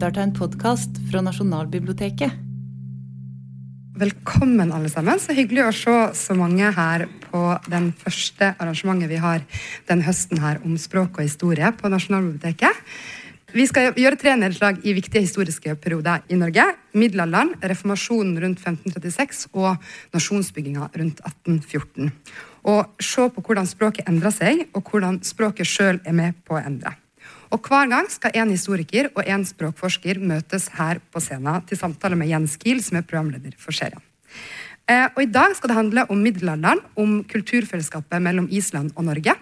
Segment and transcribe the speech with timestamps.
[0.00, 2.36] lytter til en podkast fra Nasjonalbiblioteket.
[4.00, 5.18] Velkommen, alle sammen.
[5.20, 9.44] Så hyggelig å se så mange her på den første arrangementet vi har
[9.90, 12.80] den høsten her om språk og historie på Nasjonalbiblioteket.
[13.52, 16.64] Vi skal gjøre tre nedslag i viktige historiske perioder i Norge.
[16.96, 19.76] Middelalderen, reformasjonen rundt 1536 og
[20.16, 22.08] nasjonsbygginga rundt 1814.
[22.72, 26.64] Og se på hvordan språket endrer seg, og hvordan språket sjøl er med på å
[26.64, 26.96] endre.
[27.50, 32.18] Og Hver gang skal en historiker og en språkforsker møtes her på scenen til samtale
[32.18, 34.02] med Jens Kiel, som er programleder for serien.
[34.86, 39.34] Eh, og I dag skal det handle om middelalderen, om kulturfellesskapet mellom Island og Norge.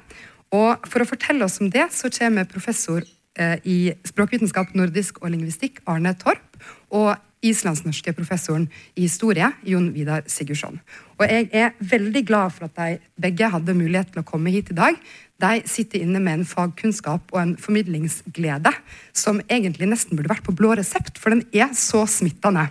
[0.57, 3.79] Og For å fortelle oss om det, så kommer professor eh, i
[4.09, 10.81] språkvitenskap, nordisk og lingvistikk, Arne Torp, og islandsnorske professoren i historie, Jon Vidar Sigurdsson.
[11.19, 14.73] Og Jeg er veldig glad for at de begge hadde mulighet til å komme hit
[14.73, 14.98] i dag
[15.39, 18.72] de sitter inne med en fagkunnskap og en formidlingsglede
[19.17, 22.67] som egentlig nesten burde vært på blå resept, for den er så smittende.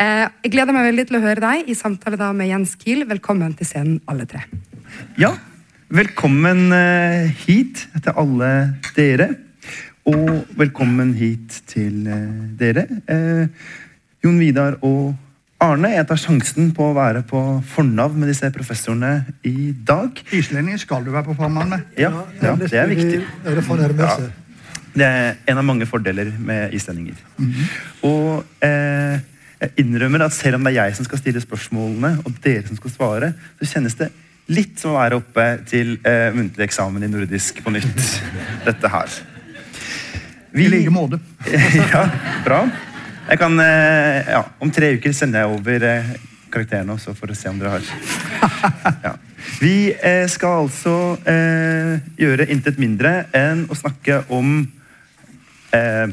[0.00, 3.04] Eh, jeg gleder meg veldig til å høre deg i samtale da med Jens Kiel.
[3.08, 4.46] Velkommen til scenen, alle tre.
[5.20, 5.34] Ja,
[5.92, 8.52] velkommen eh, hit til alle
[8.96, 9.34] dere.
[10.08, 12.86] Og velkommen hit til eh, dere.
[14.24, 15.12] Jon Vidar og
[15.60, 17.40] Arne, jeg tar sjansen på å være på
[17.74, 20.16] fornavn med disse professorene i dag.
[20.32, 21.82] Islending skal du være på fornavn med.
[22.00, 23.20] Ja, ja, det er viktig.
[23.44, 24.06] Ja.
[24.94, 27.20] det er en av mange fordeler med islendinger.
[27.36, 27.66] Mm -hmm.
[28.08, 29.20] Og eh,
[29.60, 32.76] jeg innrømmer at selv om det er jeg som skal stille spørsmålene, og dere som
[32.76, 34.08] skal svare, så kjennes det
[34.48, 38.22] litt som å være oppe til eh, muntlig eksamen i nordisk på nytt.
[38.68, 39.08] Dette her.
[40.52, 41.20] Vi, I like måte.
[41.92, 42.08] ja,
[42.44, 42.68] bra.
[43.30, 46.06] Jeg kan, eh, ja, Om tre uker sender jeg over eh,
[46.50, 47.84] karakterene også, for å se om dere har
[49.06, 49.12] ja.
[49.62, 50.94] Vi eh, skal altså
[51.30, 54.64] eh, gjøre intet mindre enn å snakke om
[55.76, 56.10] eh,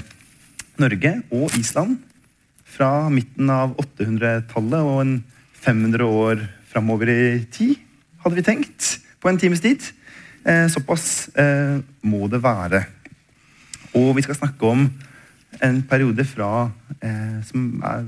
[0.77, 1.97] Norge og Island
[2.77, 5.17] fra midten av 800-tallet og en
[5.66, 7.19] 500 år framover i
[7.50, 7.81] tid,
[8.22, 8.91] hadde vi tenkt.
[9.17, 9.81] På en times tid.
[10.45, 11.31] Eh, såpass
[12.06, 12.83] må det være.
[13.97, 14.85] Og vi skal snakke om
[15.63, 16.69] en periode fra,
[17.01, 18.06] eh, som er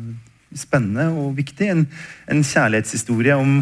[0.56, 1.70] spennende og viktig.
[1.72, 1.86] En,
[2.30, 3.62] en kjærlighetshistorie om,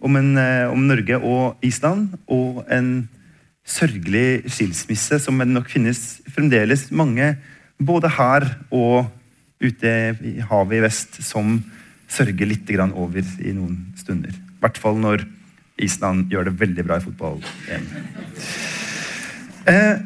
[0.00, 2.14] om, en, eh, om, Norge og Island.
[2.26, 3.08] Og en
[3.66, 7.36] sørgelig skilsmisse som det nok finnes fremdeles mange
[7.82, 9.10] både her og
[9.62, 9.92] ute
[10.26, 11.60] i havet i vest som
[12.10, 14.34] sørger litt over i noen stunder.
[14.34, 15.24] I hvert fall når
[15.82, 17.38] Island gjør det veldig bra i fotball.
[19.70, 20.02] Eh,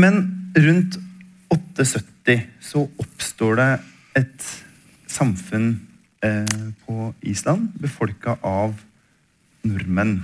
[0.00, 0.98] men rundt
[1.52, 3.70] 870 så oppstår det
[4.22, 4.46] et
[5.10, 5.74] samfunn
[6.24, 8.74] eh, på Island befolka av
[9.64, 10.22] nordmenn,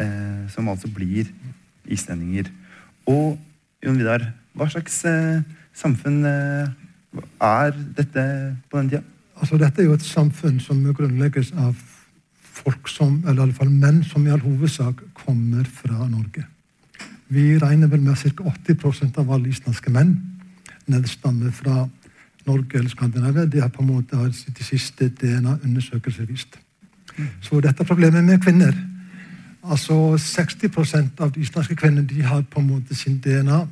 [0.00, 1.30] eh, som altså blir
[1.84, 2.50] islendinger.
[3.08, 3.38] Og
[3.84, 5.40] Jon Vidar, hva slags eh,
[5.76, 6.68] samfunn eh,
[7.40, 8.24] er dette
[8.70, 9.02] på den tida?
[9.40, 11.74] Altså, dette er jo et samfunn som grunnlegges av
[12.60, 16.44] folk som, eller i alle fall menn som i all hovedsak kommer fra Norge.
[17.30, 18.52] Vi regner vel med at ca.
[18.72, 20.16] 80% av alle islandske menn
[20.90, 21.84] nedstammer fra
[22.46, 23.46] Norge eller Skandinavia.
[23.46, 24.16] Det har på en måte
[24.58, 26.58] de siste DNA-undersøkelser vist.
[27.42, 28.74] Så dette problemet med kvinner
[29.62, 33.66] altså 60% av de islandske kvinnene de har på en måte sin DNA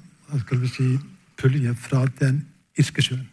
[0.44, 0.88] skal vi si,
[1.40, 2.42] pulje fra den
[2.78, 3.28] irske sjøen.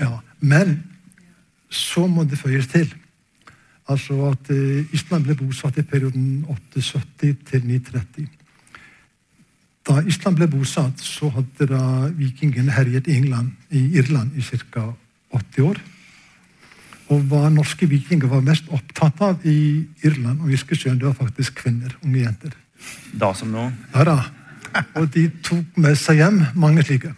[0.00, 0.82] Ja, men
[1.68, 2.94] så må det føyes til
[3.88, 8.43] altså at uh, Island ble bosatt i perioden 870 til 930.
[9.84, 14.86] Da Island ble bosatt, så hadde da vikingene herjet i, England, i Irland i ca.
[15.34, 15.80] 80 år.
[17.12, 21.58] Og hva norske vikinger var mest opptatt av i Irland og Irskesjøen, det var faktisk
[21.60, 21.92] kvinner.
[22.04, 22.54] Unge jenter.
[23.12, 23.66] Da som nå?
[23.92, 24.16] Ja da.
[24.98, 27.12] Og de tok med seg hjem mange slike.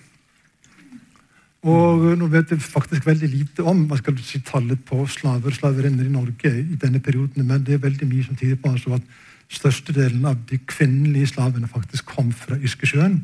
[1.66, 5.50] Og nå vet jeg faktisk veldig lite om hva skal du si, tallet på slaver
[5.50, 8.75] og slaverinner i Norge i denne perioden, men det er veldig mye som tyder på
[8.75, 9.08] altså at
[9.52, 13.20] størstedelen av de kvinnelige slavene faktisk kom fra Iskesjøen.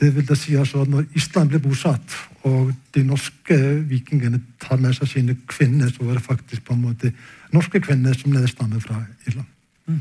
[0.00, 3.56] Det vil da si altså at Når Island ble bosatt, og de norske
[3.88, 7.12] vikingene tar med seg sine kvinner, så var det faktisk på en måte
[7.52, 9.46] norske kvinner som nedstammer fra Irland.
[9.86, 10.00] Mm.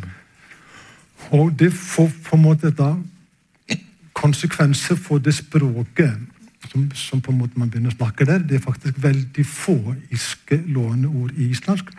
[1.31, 2.95] Og det får på en måte da
[4.15, 6.15] konsekvenser for det språket
[6.71, 8.43] som, som, på en måte man begynner å snakke der.
[8.43, 9.77] Det er faktisk veldig få
[10.11, 11.91] irske låneord i islandsk.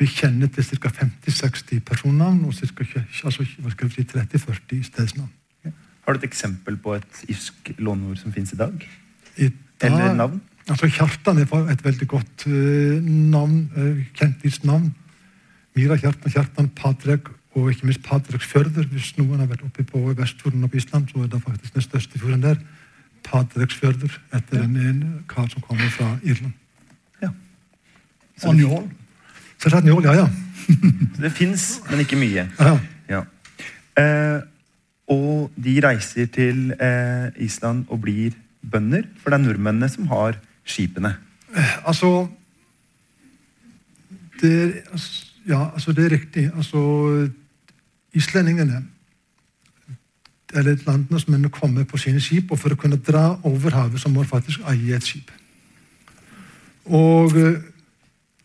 [0.00, 0.88] Vi kjenner til ca.
[0.88, 2.84] 50-60 personnavn og ca.
[3.24, 5.32] Altså, si, 30-40 stedsnavn.
[5.64, 5.72] Ja.
[6.06, 8.86] Har du et eksempel på et irsk låneord som fins i dag?
[9.36, 9.50] I
[9.80, 10.40] dag Eller navn?
[10.68, 14.94] Altså, Kjartan er et veldig godt uh, navn, uh, kjent navn.
[15.76, 18.88] Mira Kjartan, Kjartan Patrek og ikke minst Patreksfjørður.
[18.94, 21.84] Hvis noen har vært oppe på Vestfjorden og på Island, så er det faktisk den
[21.84, 22.56] største fjorden der.
[23.26, 26.56] Patreksfjørður, etter en, en kar som kommer fra Irland.
[27.20, 27.34] Ja.
[28.46, 28.88] Og njål.
[29.60, 30.28] Selvsagt Njål, ja, ja.
[31.14, 32.46] Så det fins, men ikke mye.
[32.58, 32.78] ja.
[33.10, 33.24] Ja.
[33.98, 34.40] Eh,
[35.10, 40.38] og de reiser til eh, Island og blir bønder, for det er nordmennene som har
[40.64, 41.16] skipene.
[41.84, 42.28] Altså
[44.40, 46.50] det, altså, Ja, altså det er riktig.
[46.56, 47.28] Altså
[48.12, 48.84] Islendingene
[50.54, 54.22] eller landene kommer på sine skip, og for å kunne dra over havet, så må
[54.24, 55.30] de faktisk eie et skip.
[56.90, 57.60] Og eh,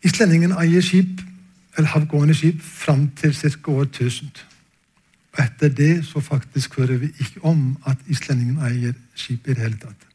[0.06, 1.22] islendingen eier skip,
[1.76, 3.70] eller havgående skip, fram til ca.
[3.70, 4.44] år 1000.
[5.36, 9.62] Og etter det så faktisk hører vi ikke om at islendingen eier skip i det
[9.62, 10.06] hele tatt.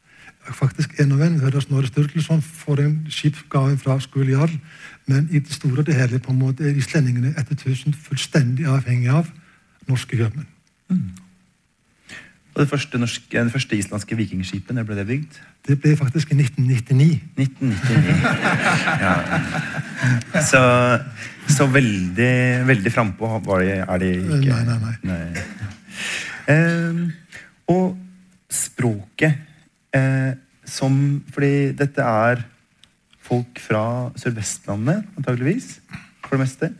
[0.50, 4.58] Faktisk en og en hører Snorre Sturluson får en skipsgave fra Skule Jarl,
[5.06, 8.66] men i det store og det hele på en måte er islendingene etter 1000 fullstendig
[8.66, 9.30] avhengig av
[9.88, 10.48] norske kjøpmenn.
[12.52, 15.38] Og det første, norske, det første islandske vikingskipet, når ble det bygd?
[15.68, 17.20] Det ble faktisk i 1999.
[17.38, 18.20] 1999.
[19.00, 19.14] Ja.
[20.50, 20.60] Så,
[21.48, 24.58] så veldig, veldig frampå er det ikke.
[24.66, 25.20] Nei, nei, nei.
[26.52, 27.00] Eh,
[27.72, 27.96] og
[28.52, 29.38] språket
[29.94, 30.32] eh,
[30.68, 30.94] som
[31.32, 32.42] Fordi dette er
[33.22, 35.78] folk fra Sør-Vestlandet, antageligvis,
[36.24, 36.72] for det meste.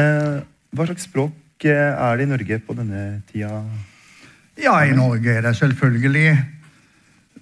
[0.00, 0.38] Eh,
[0.74, 3.60] hva slags språk eh, er det i Norge på denne tida?
[4.54, 6.38] Ja, i Norge er det selvfølgelig,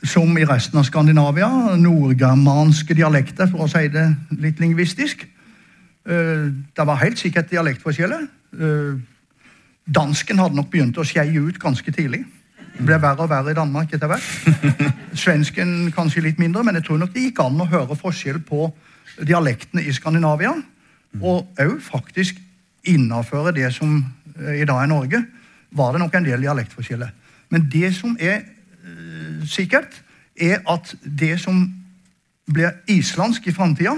[0.05, 4.07] som i resten av Skandinavia, nordgermanske dialekter, for å si det
[4.41, 5.27] litt lingvistisk.
[6.09, 8.27] Eh, Det var helt sikkert dialektforskjeller.
[8.61, 9.01] Eh,
[9.95, 12.25] Dansken hadde nok begynt å skeie ut ganske tidlig.
[12.79, 14.25] Det ble verre og verre i Danmark etter hvert.
[15.25, 18.73] Svensken kanskje litt mindre, men jeg tror nok det gikk an å høre forskjell på
[19.21, 20.55] dialektene i Skandinavia.
[21.21, 22.41] Og òg faktisk
[22.85, 24.01] innaføre det som
[24.39, 25.25] i dag er Norge,
[25.73, 27.11] var det nok en del dialektforskjeller.
[27.53, 30.03] Men det som er eh, sikkert,
[30.37, 31.65] er at det som
[32.53, 33.95] blir islandsk i framtida,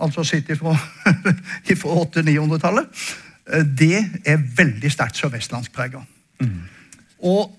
[0.00, 0.76] altså sett ifra,
[1.72, 3.02] ifra 800-900-tallet,
[3.52, 6.04] eh, det er veldig sterkt sørvestlandsk prega.
[6.40, 6.62] Mm.
[7.22, 7.58] Og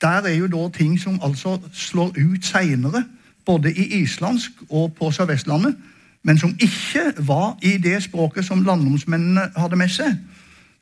[0.00, 3.04] der er jo da ting som altså slår ut seinere,
[3.46, 5.76] både i islandsk og på Sør-Vestlandet,
[6.22, 10.16] men som ikke var i det språket som landnomsmennene hadde med seg.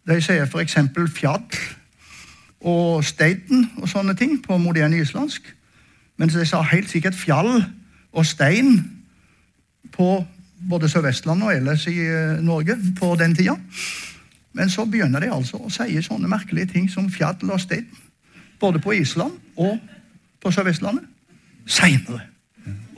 [0.08, 0.76] De sier f.eks.
[1.14, 1.44] fjall
[2.62, 5.46] og steiten og sånne ting på moderne islandsk.
[6.18, 7.50] Mens de sa helt sikkert fjall
[8.12, 8.80] og stein
[9.94, 10.24] på
[10.68, 13.56] både Sør-Vestlandet og ellers i eh, Norge på den tida.
[14.52, 17.88] Men så begynner de altså å si sånne merkelige ting som fjall og stein.
[18.60, 19.78] Både på Island og
[20.42, 21.06] på Sør-Vestlandet.
[21.66, 22.26] Seinere.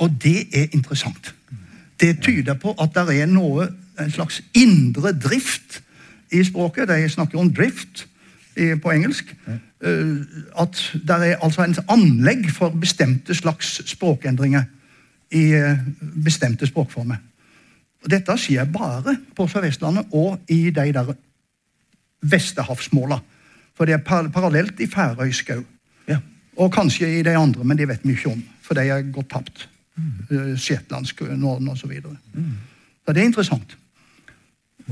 [0.01, 1.35] Og det er interessant.
[2.01, 3.69] Det tyder på at det er noe,
[4.01, 5.84] en slags indre drift
[6.35, 6.91] i språket.
[6.91, 8.05] De snakker om drift
[8.55, 9.31] på engelsk.
[9.85, 10.17] Eh,
[10.61, 14.65] at det er altså en anlegg for bestemte slags språkendringer
[15.35, 15.83] i eh,
[16.25, 17.21] bestemte språkformer.
[18.05, 21.13] Og Dette skjer bare på Sør-Vestlandet og i de der
[22.25, 23.19] Vestehavsmåla.
[23.77, 25.65] For det er par parallelt i færøysk òg.
[26.09, 26.19] Ja.
[26.57, 28.43] Og kanskje i de andre, men de vet ikke om.
[28.63, 29.69] For de er gått tapt.
[30.31, 31.81] Uh, Shetlandsk, Norden osv.
[31.81, 32.17] Så, videre.
[33.05, 33.77] så det er interessant.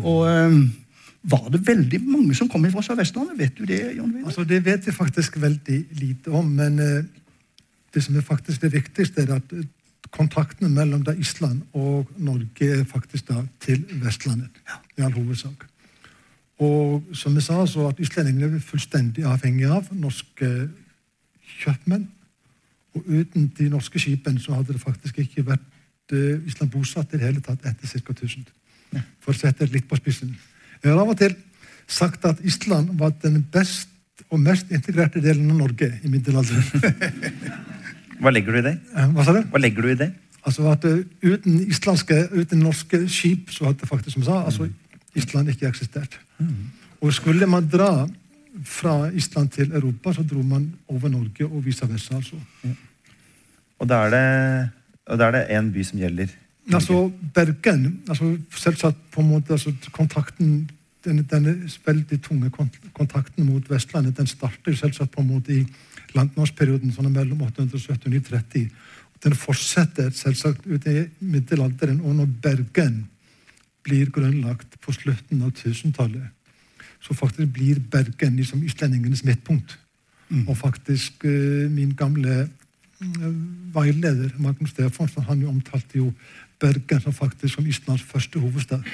[0.02, 0.58] Og eh,
[1.22, 3.38] var det veldig mange som kom fra Sør-Vestlandet?
[3.38, 4.26] Vet du det, Jon Vidar?
[4.26, 7.04] Altså, det vet jeg faktisk veldig lite om, men eh,
[7.94, 9.66] det som er faktisk det viktigste, er at eh,
[10.10, 14.50] kontaktene mellom da Island og Norge er faktisk da til Vestlandet,
[14.98, 15.66] i all hovedsak.
[16.58, 20.50] Og som jeg sa, så at islendingene er fullstendig avhengige av norske
[21.62, 22.08] kjøpmenn.
[22.94, 27.18] Og uten de norske skipene så hadde det faktisk ikke vært eh, Island bosatt i
[27.18, 28.12] det hele tatt etter ca.
[28.12, 28.48] 1000.
[29.22, 30.34] For å sette det litt på spissen.
[30.82, 31.34] Jeg har av og til
[31.86, 33.88] sagt at Island var den best
[34.32, 36.64] og mest integrerte delen av Norge i middelalderen.
[38.22, 38.74] Hva legger du i det?
[38.96, 39.42] Eh, Hva sa du?
[39.50, 40.10] Hva legger du i det?
[40.42, 44.68] Altså at eh, Uten islandske, uten norske skip så hadde faktisk, som jeg sa, altså
[45.18, 46.18] Island ikke eksistert.
[47.02, 48.06] Og skulle man dra
[48.64, 52.16] fra Island til Europa, så dro man over Norge og vice versa.
[52.16, 52.36] altså.
[53.78, 56.32] Og da er det én by som gjelder.
[56.70, 60.70] Altså, Bergen altså Selvsagt på en måte altså, kontakten
[61.04, 62.50] denne, denne veldig tunge
[62.94, 65.64] kontakten mot Vestlandet den starter selvsagt på en måte i
[66.14, 68.68] landnordsperioden sånn mellom 870 og 930.
[69.24, 73.04] Den fortsetter selvsagt ut i middelalderen, og når Bergen
[73.82, 76.30] blir grunnlagt på slutten av 1000-tallet,
[77.02, 79.78] så faktisk blir Bergen liksom islendingenes midtpunkt.
[80.48, 82.48] Og faktisk eh, min gamle
[83.00, 83.32] eh,
[83.74, 86.12] veileder, Magnus Stefansson, han jo omtalte jo
[86.62, 88.86] Bergen som faktisk som Islands første hovedstad.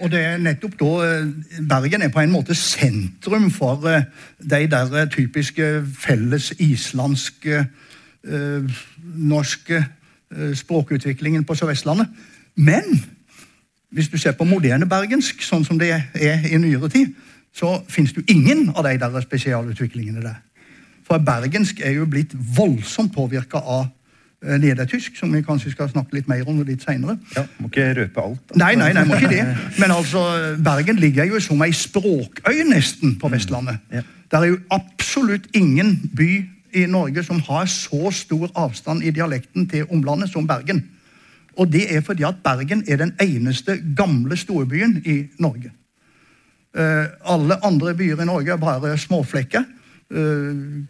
[0.00, 1.28] Og det er nettopp da eh,
[1.68, 4.04] Bergen er på en måte sentrum for eh,
[4.42, 7.64] de der eh, typiske felles islandske,
[8.28, 8.82] eh,
[9.16, 12.12] norske eh, språkutviklingen på Sør-Vestlandet.
[12.54, 13.04] Men
[13.90, 17.14] hvis du ser på moderne bergensk, sånn som det er i nyere tid,
[17.56, 20.40] så finnes det jo ingen av de der spesialutviklingene der.
[21.06, 23.86] For bergensk er jo blitt voldsomt påvirka av
[24.44, 27.18] eh, nedertysk, som vi kanskje skal snakke litt mer om litt seinere.
[27.36, 28.42] Ja, Må ikke røpe alt.
[28.50, 28.58] da.
[28.64, 29.46] Nei, nei, nei, må ikke det.
[29.80, 30.24] Men altså,
[30.64, 33.80] Bergen ligger jo som ei språkøy nesten på Vestlandet.
[33.92, 34.02] Ja.
[34.30, 36.30] Det er jo absolutt ingen by
[36.76, 40.82] i Norge som har så stor avstand i dialekten til omlandet som Bergen.
[41.56, 45.70] Og det er fordi at Bergen er den eneste gamle storbyen i Norge.
[46.76, 49.64] Eh, alle andre byer i Norge er bare småflekker.
[50.10, 50.84] Eh,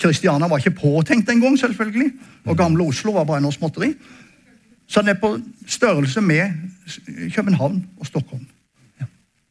[0.00, 2.12] Kristiania var ikke påtenkt engang, selvfølgelig.
[2.44, 3.92] Og gamle Oslo var bare noe småtteri.
[4.86, 6.50] Så den er på størrelse med
[7.34, 8.46] København og Stockholm.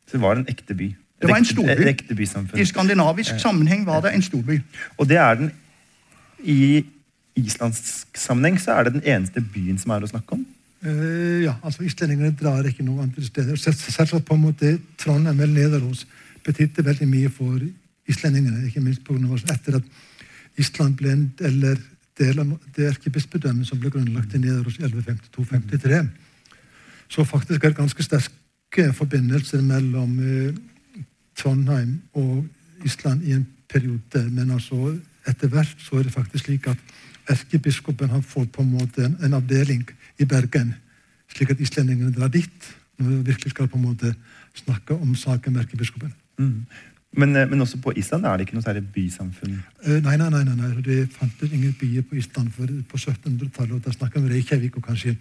[0.08, 0.96] Så det var en ekte by.
[1.22, 1.86] Det var en storby.
[1.88, 2.60] ekte bysamfunn.
[2.60, 4.62] I skandinavisk sammenheng var det en storby.
[4.98, 5.52] Og det er den
[6.44, 6.86] I
[7.36, 10.46] islandsk sammenheng så er det den eneste byen som er å snakke om.
[10.82, 13.56] Uh, ja, altså Islendingene drar ikke andre steder.
[13.56, 16.08] Selv- Selvsagt på en måte Trondheim eller Nederås
[16.44, 17.62] betydde veldig mye for
[18.12, 18.68] islendingene.
[18.68, 21.80] ikke minst på grunn av oss, Etter at Island ble en eller
[22.20, 26.02] del av det erkebispedømmet som ble grunnlagt i Nidaros i 1152-53,
[27.12, 30.60] så faktisk er det ganske sterke forbindelser mellom eh,
[31.38, 32.46] Trondheim og
[32.86, 34.24] Island i en periode.
[34.32, 34.96] Men altså
[35.28, 36.78] etter hvert så er det faktisk slik at
[37.32, 39.84] erkebiskopen har fått på en måte en, en avdeling
[40.20, 40.74] i Bergen,
[41.32, 44.14] slik at islendingene drar dit når vi virkelig skal på en måte
[44.58, 46.14] snakke om saken med erkebiskopen.
[46.38, 46.66] Mm.
[47.12, 49.58] Men, eh, men også på Island er det ikke noe særlig bysamfunn.
[49.84, 53.74] Uh, Nei, nei, nei, nei, det fantes ingen byer på Island før på 1700-tallet.
[53.74, 55.18] og Da snakker vi om Reykjavik og kanskje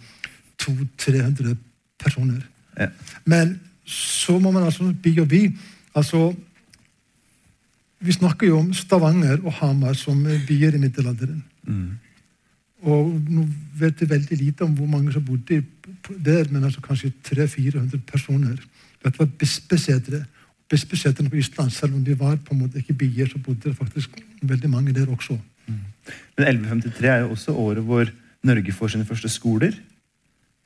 [0.63, 1.57] 200-300
[1.99, 2.45] personer.
[2.77, 2.87] Ja.
[3.25, 5.41] Men så må man altså by og by.
[5.95, 6.33] Altså,
[7.99, 11.43] vi snakker jo om Stavanger og Hamar som byer i middelalderen.
[11.67, 11.89] Mm.
[12.81, 13.45] Og nå
[13.77, 15.59] vet vi veldig lite om hvor mange som bodde
[16.17, 18.55] der, men altså kanskje 300-400 personer.
[19.03, 20.23] Dette var bispesetre.
[20.71, 23.77] Bispesetrene på Island, selv om de var på en måte ikke bier, så bodde det
[23.77, 25.37] faktisk veldig mange der også.
[25.67, 28.11] Men 1153 er jo også året hvor
[28.43, 29.75] Norge får sine første skoler.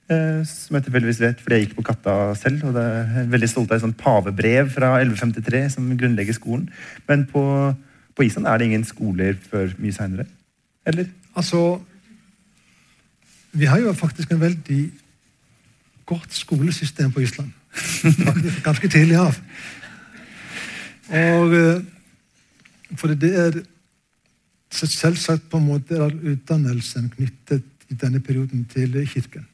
[0.05, 2.63] Eh, som jeg tilfeldigvis vet, fordi jeg gikk på Katta selv.
[2.63, 6.69] og det er veldig stolt av et sånt pavebrev fra 1153 som grunnlegger skolen.
[7.07, 7.73] Men på,
[8.15, 10.27] på Island er det ingen skoler før mye seinere?
[10.85, 11.09] Eller?
[11.35, 11.79] Altså,
[13.51, 14.83] vi har jo faktisk en veldig
[16.05, 17.49] godt skolesystem på Island.
[18.67, 19.41] Ganske tidlig av.
[21.09, 21.83] Og eh,
[22.95, 23.59] For det er
[24.71, 29.45] selvsagt på en måte er utdannelsen knyttet i denne perioden til kirken.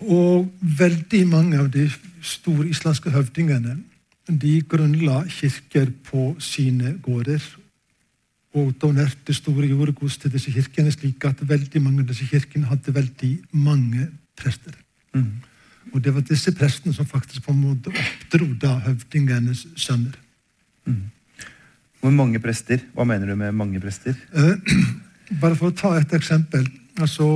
[0.00, 1.86] Og veldig mange av de
[2.22, 3.76] store islandske høvdingene
[4.28, 7.42] de grunnla kirker på sine gårder
[8.54, 12.94] og donerte store jordgods til disse kirkene, slik at veldig mange av disse kirkene hadde
[12.94, 14.06] veldig mange
[14.38, 14.76] prester.
[15.14, 15.42] Mm.
[15.94, 20.16] Og det var disse prestene som faktisk på en måte oppdro da høvdingenes sønner.
[22.02, 22.82] Hvor mange prester?
[22.92, 24.16] Hva mener du med mange prester?
[24.34, 24.74] Eh,
[25.42, 26.66] bare for å ta et eksempel.
[26.98, 27.26] altså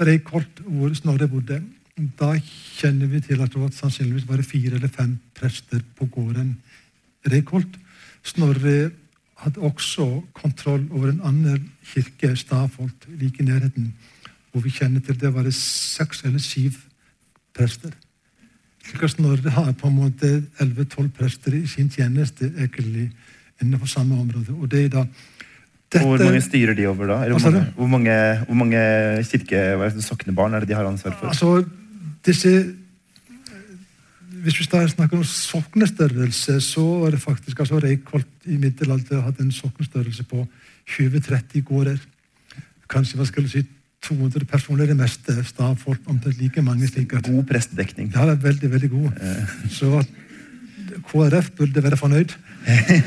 [0.00, 1.62] Reykholt, hvor Snorre bodde.
[2.20, 6.54] Da kjenner vi til at det var sannsynligvis bare fire eller fem prester på gården
[7.28, 7.80] Reykholt.
[8.24, 8.90] Snorre
[9.40, 10.06] hadde også
[10.36, 13.94] kontroll over en annen kirke, Stavholt, like i nærheten,
[14.52, 16.76] hvor vi kjenner til det var det seks eller syv
[17.56, 17.92] prester.
[18.86, 20.30] Slik at Snorre har på en måte
[20.62, 23.10] 11-12 prester i sin tjeneste egentlig
[23.60, 24.54] innenfor samme område.
[24.56, 25.04] Og det er da
[25.90, 27.16] dette, hvor mange styrer de over da?
[27.28, 27.50] Hvor, du?
[27.50, 28.16] mange, hvor, mange,
[28.46, 28.82] hvor mange
[29.26, 31.32] kirke, soknebarn er det de har ansvar for?
[31.32, 31.64] Altså,
[32.26, 32.74] disse
[34.40, 39.52] Hvis vi snakker om soknestørrelse, så er det faktisk altså Reykholt i middelalderen hadde en
[39.52, 40.46] soknestørrelse på
[40.88, 41.98] 20-30 gårder.
[42.88, 43.60] Kanskje hva skal du si,
[44.06, 45.36] 200 personer i det meste.
[45.44, 46.84] Stavfolk omtrent like mange.
[46.84, 48.12] at God prestedekning.
[48.14, 49.10] Ja, det er veldig, veldig god.
[49.68, 50.08] Så at
[51.10, 52.34] KrF burde være fornøyd.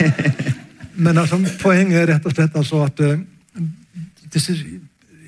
[1.03, 3.19] Men altså, poenget er rett og slett altså at uh,
[4.33, 4.53] disse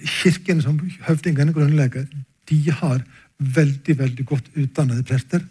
[0.06, 2.06] kirkene som høvdingene grunnlegger,
[2.50, 3.02] de har
[3.40, 5.42] veldig, veldig godt utdannede prester.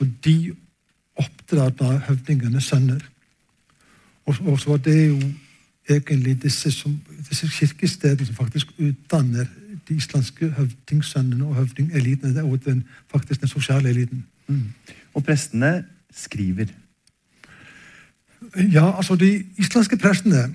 [0.00, 0.52] Og de
[1.16, 3.00] oppdrar da høvdingenes sønner.
[4.26, 5.32] Og, og så det er jo
[5.90, 9.46] egentlig disse, som, disse kirkestedene som faktisk utdanner
[9.88, 12.34] de islandske høvdingsønnene og høvdingeliten.
[12.34, 14.24] Det er jo den, faktisk den sosiale eliten.
[14.48, 14.62] Mm.
[15.14, 16.66] Og prestene skriver.
[18.72, 20.54] Ja, altså De islandske prestene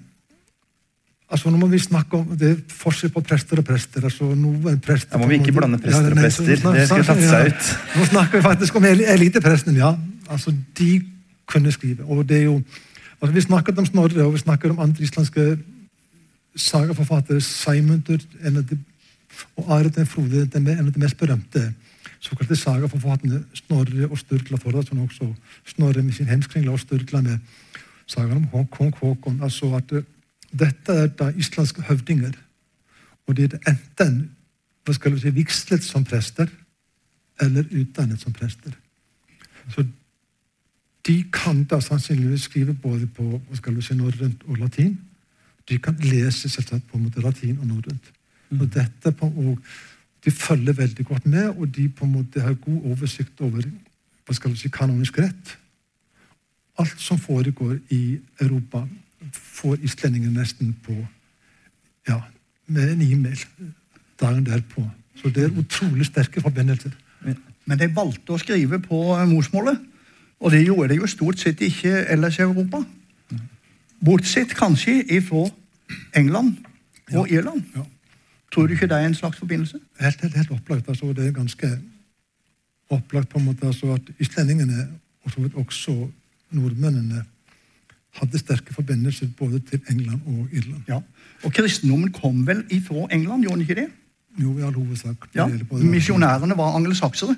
[1.32, 4.04] Altså, nå må vi snakke om Det er forskjell på prester og prester.
[4.04, 5.12] altså noen prester...
[5.12, 6.56] Da må vi ikke blande prester og nei, prester.
[6.56, 7.48] så- Det skulle tatt seg ja.
[7.48, 7.98] ut.
[7.98, 9.90] Nå snakker vi faktisk om eliteprestene, ja.
[10.30, 11.02] Altså, De
[11.46, 12.06] kunne skrive.
[12.06, 12.62] Og det er jo
[13.22, 15.58] altså Vi snakket om Snorre, og vi snakker om andre islandske
[18.44, 18.78] en av
[19.58, 21.74] og Are den Frode, en av de mest berømte
[22.20, 23.44] såkalte sagaforfatterne.
[23.54, 25.30] Snorre og Sturla Þórðarson også.
[25.66, 27.38] Snorre med sin hemskringla og Sturla med
[28.08, 29.42] sagaen om kong Håkon.
[29.44, 30.04] Altså at eh,
[30.52, 32.34] dette er da islandske høvdinger.
[33.28, 34.30] Og de er enten
[34.86, 36.48] hva skal vi si, vigslet som prester
[37.42, 38.72] eller utdannet som prester.
[39.70, 39.84] Så
[41.08, 44.96] de kan da sannsynligvis skrive både på hva skal vi si, norrønt og latin.
[45.70, 48.12] De kan lese selvsagt på en måte latin og norrønt.
[48.56, 49.58] Og dette på, og
[50.26, 53.68] de følger veldig godt med, og de på en måte har god oversikt over
[54.28, 55.58] hva skal si, kanonisk rett.
[56.80, 58.84] Alt som foregår i Europa,
[59.34, 60.96] får islendinger nesten på
[62.08, 62.22] ja,
[62.68, 63.40] med en e-mail
[64.20, 64.84] dagen derpå.
[65.16, 66.94] Så det er utrolig sterke forbindelser.
[67.68, 69.00] Men de valgte å skrive på
[69.32, 69.80] morsmålet.
[70.40, 72.84] Og det gjorde de jo stort sett ikke ellers i Europa.
[74.06, 75.48] Bortsett kanskje ifra
[76.16, 76.58] England
[77.14, 77.64] og Irland.
[77.76, 77.86] Ja.
[78.54, 79.80] Tror du ikke det er en slags forbindelse?
[80.00, 80.90] Helt, helt, helt opplagt.
[80.90, 81.72] Altså, det er ganske
[82.90, 84.88] opplagt på en måte altså, at islendingene,
[85.24, 86.08] og så vidt også
[86.52, 87.24] nordmennene,
[88.18, 90.82] hadde sterke forbindelser både til England og Irland.
[90.88, 91.00] Ja.
[91.44, 93.90] Og kristendommen kom vel ifra England, gjorde den ikke det?
[94.42, 95.28] Jo, i all hovedsak.
[95.36, 95.48] Ja.
[95.72, 97.36] Misjonærene var angelsaksere.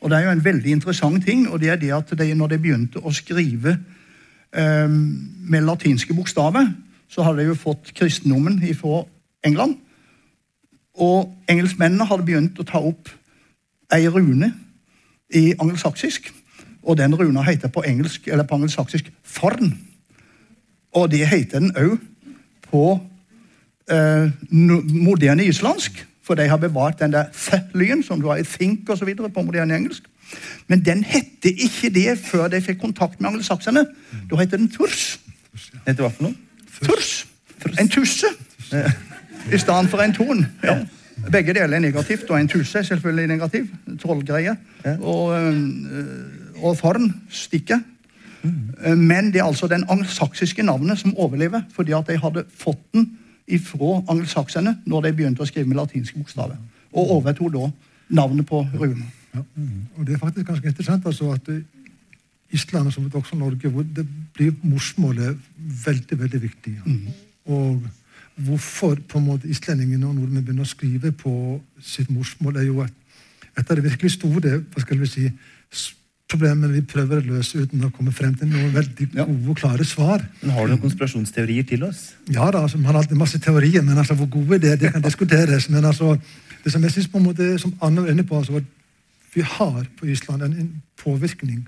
[0.00, 2.54] Og det er jo en veldig interessant ting, og det er det at de, når
[2.54, 3.78] de begynte å skrive
[4.52, 6.70] med latinske bokstaver,
[7.08, 9.02] så hadde de jo fått kristendommen fra
[9.44, 9.76] England.
[10.98, 13.10] Og engelskmennene hadde begynt å ta opp
[13.94, 14.52] ei rune
[15.34, 16.32] i angelsaksisk.
[16.82, 19.76] Og den runa heter på engelsk, eller på angelsaksisk 'forn'.
[20.92, 21.98] Og det heter den òg
[22.70, 23.00] på
[23.90, 26.06] eh, moderne islandsk.
[26.22, 29.76] For de har bevart den der th-lyden som du har i think videre på moderne
[29.76, 30.02] engelsk.
[30.68, 33.86] Men den hette ikke det før de fikk kontakt med angelsakserne.
[34.30, 35.18] Da heter den turs.
[35.86, 36.34] Heter hva for noe?
[36.84, 37.26] Turs.
[37.80, 38.26] En tusse.
[39.52, 40.46] I stedet for en ton.
[40.64, 40.78] Ja.
[41.32, 43.66] Begge deler er negativt, og en tusse er selvfølgelig negativ.
[44.02, 44.56] Trollgreie.
[45.00, 45.70] Og, øh,
[46.62, 47.80] og forn stikker.
[48.84, 52.92] Eh, Men det er altså den angelsaksiske navnet som overlever, fordi at de hadde fått
[52.94, 56.56] den ifra angelsakserne når de begynte å skrive med latinske bokstaver.
[56.92, 57.70] Og overtok da
[58.08, 59.04] navnet på runa.
[59.34, 59.42] Ja.
[59.96, 61.62] Og det er faktisk ganske interessant altså, at eh,
[62.50, 65.36] Island, som også Norge, hvor det blir morsmålet
[65.84, 66.74] veldig veldig viktig.
[66.86, 66.96] Ja.
[67.52, 67.82] Og
[68.36, 71.32] hvorfor på en måte islendingene og nordmenn begynner å skrive på
[71.82, 72.94] sitt morsmål, er jo et,
[73.58, 75.26] et av de virkelig store hva skal vi si,
[76.28, 79.84] problemene vi prøver å løse uten å komme frem til noen veldig gode og klare
[79.88, 80.24] svar.
[80.42, 82.12] Men Har du noen konspirasjonsteorier til oss?
[82.28, 84.92] Ja da, altså, Man har alltid masse teorier, men altså, hvor gode det er, det
[84.92, 85.68] kan diskuteres.
[85.72, 86.16] Men altså,
[86.64, 88.77] det som jeg synes på en måte, som Anne var inne på, altså, at
[89.34, 90.70] vi har på Island en, en
[91.02, 91.66] påvirkning,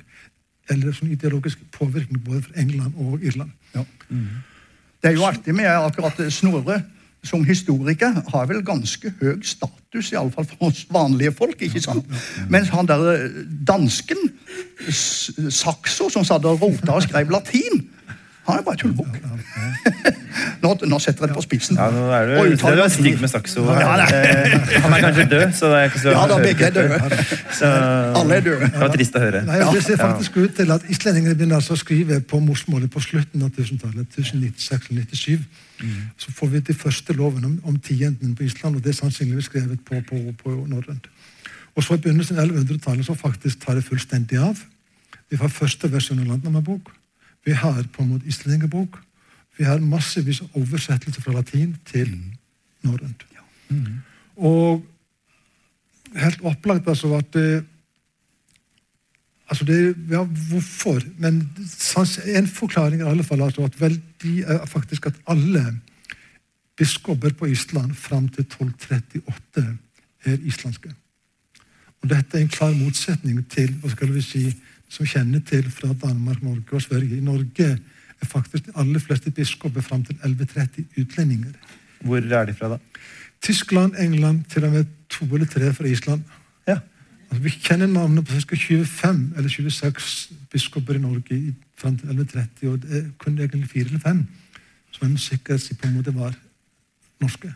[0.70, 3.51] eller sånn ideologisk påvirkning både fra England og Irland.
[3.75, 3.85] Ja.
[5.01, 6.83] Det er jo artig med akkurat Snorre
[7.27, 11.61] som historiker har vel ganske høy status, iallfall for oss vanlige folk.
[11.62, 12.07] ikke sant?
[12.49, 14.31] Mens han der eh, dansken,
[15.53, 17.83] Saxo, som satt og rota og skrev latin,
[18.51, 19.21] han er bare tullbukk.
[20.63, 21.79] Nå, nå setter jeg det på spissen.
[21.79, 23.65] Ja, nå er Og du, uttaler det er stygg med Saxo.
[23.67, 23.95] Ja.
[24.05, 26.99] Eh, Han er kanskje død, så det er ikke så Ja da, begge er døde.
[27.57, 27.71] Så,
[28.21, 28.69] Alle er døde.
[28.69, 29.43] Det var trist å høre.
[29.49, 33.03] Nei, Det ser faktisk ut til at islendingene begynner altså å skrive på morsmålet på
[33.05, 34.21] slutten av 1000-tallet.
[34.21, 35.41] 1096-97.
[36.21, 39.49] Så får vi de første lovene om, om tiendene på Island, og det er sannsynligvis
[39.51, 41.09] skrevet på, på, på norrønt.
[41.77, 44.61] Og så i begynnelsen av 1100-tallet så faktisk tar det fullstendig av.
[45.31, 46.91] Vi har første versjon av Landnamabok.
[47.46, 48.98] Vi har på en måte islendingebok.
[49.59, 52.12] Vi har massevis av oversettelser fra latin til
[52.83, 53.26] norrønt.
[54.37, 54.85] Og
[56.16, 57.64] helt opplagt altså at det,
[59.50, 61.00] Altså det, ja, hvorfor?
[61.18, 61.40] Men
[62.26, 65.81] en forklaring er i alle fall altså at veldig, er faktisk at alle
[66.76, 69.79] biskoper på Island fram til 1238
[70.24, 70.94] er islandske.
[72.03, 74.44] Og dette er en klar motsetning til hva skal vi si,
[74.90, 77.16] som kjenner til fra Danmark, Norge og Sverige.
[77.16, 77.68] I Norge
[78.20, 81.53] er faktisk de aller fleste biskoper fram til 1130 utlendinger.
[82.00, 82.79] Hvor er de fra, da?
[83.42, 86.22] Tyskland, England, til og med to eller tre fra Island.
[86.68, 86.79] Ja.
[87.31, 88.57] Altså, vi kjenner navnet på ca.
[88.57, 93.85] 25 eller 26 biskoper i Norge fram til 1130, og det er kun egentlig fire
[93.85, 94.26] eller fem
[94.90, 96.35] som en sikkert si på en måte var
[97.20, 97.53] norske.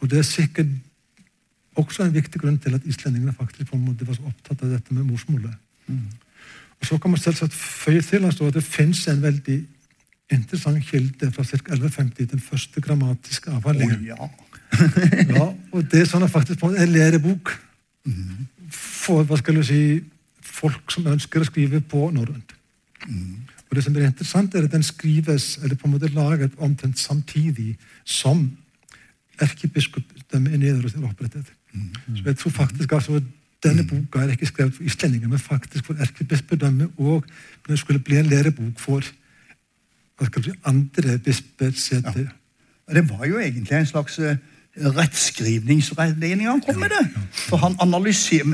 [0.00, 0.66] Og det er sikkert
[1.76, 4.74] også en viktig grunn til at islendingene faktisk på en måte var så opptatt av
[4.74, 5.54] dette med morsmålet.
[5.88, 5.94] Og
[6.84, 9.58] så kan man selvsagt føye til at det finnes en veldig
[10.32, 11.56] interessant kilde fra ca.
[11.56, 14.06] 1150, den første grammatiske avhandlingen.
[14.06, 14.28] ja.
[15.36, 17.52] Ja, og det er sånn at faktisk på en lærebok
[18.74, 20.00] for hva skal du si,
[20.42, 22.54] folk som ønsker å skrive på norrønt.
[23.68, 26.98] Og det som er interessant, er at den skrives, eller på en måte laget omtrent
[26.98, 28.48] samtidig som
[29.42, 31.52] erkebiskopdømmet i Nederland er opprettet.
[32.14, 33.20] Så jeg tror faktisk altså
[33.64, 37.24] denne boka er ikke skrevet for islendinger, men faktisk for erkebispedømmet, og
[37.68, 39.04] den skulle bli en lærebok for
[40.18, 41.72] hva skal det bli andre bisper.
[41.92, 42.12] Ja.
[42.94, 44.36] Det var jo egentlig en slags eh,
[46.50, 46.90] han kom med.
[46.90, 47.22] det.
[47.48, 47.76] For han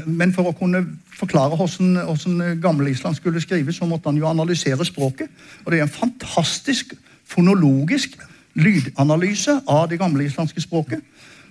[0.07, 0.85] men for å kunne
[1.16, 5.29] forklare hvordan, hvordan gammelisland skulle skrives, så måtte han jo analysere språket.
[5.64, 6.94] Og det er en fantastisk
[7.25, 8.18] fonologisk
[8.55, 11.01] lydanalyse av det gamleislandske språket.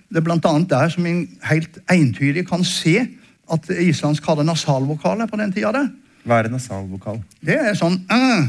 [0.10, 3.08] Det er annet der som en helt entydig kan se
[3.51, 5.88] at islandsk hadde nasalvokaler på den tida.
[6.27, 7.21] Hva er en nasalvokal?
[7.45, 8.47] Det er sånn øh.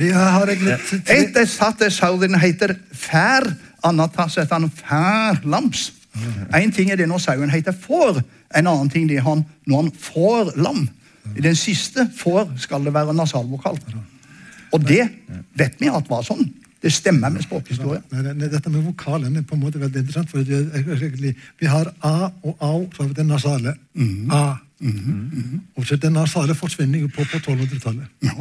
[0.00, 3.46] Vi har tre, Eitt er satt er sauden heter fær,
[3.86, 5.90] annet har sett han færlams.
[6.56, 8.22] En ting er det når sauen heter får,
[8.56, 10.86] en annen ting det er han når han får lam.
[11.36, 13.78] I den siste får skal det være nasalvokal.
[14.72, 15.04] Og det
[15.58, 16.46] vet vi at var sånn.
[16.82, 18.02] Det stemmer med språkhistorie.
[18.12, 20.30] Nei, nei, nei, Dette med vokalen er på en måte veldig interessant.
[20.30, 23.74] for det er Vi har a og au, vi den nasale.
[24.30, 24.56] A.
[25.76, 28.06] Og så Den nasale forsvinner jo på, på 1200-tallet.
[28.22, 28.36] Ja.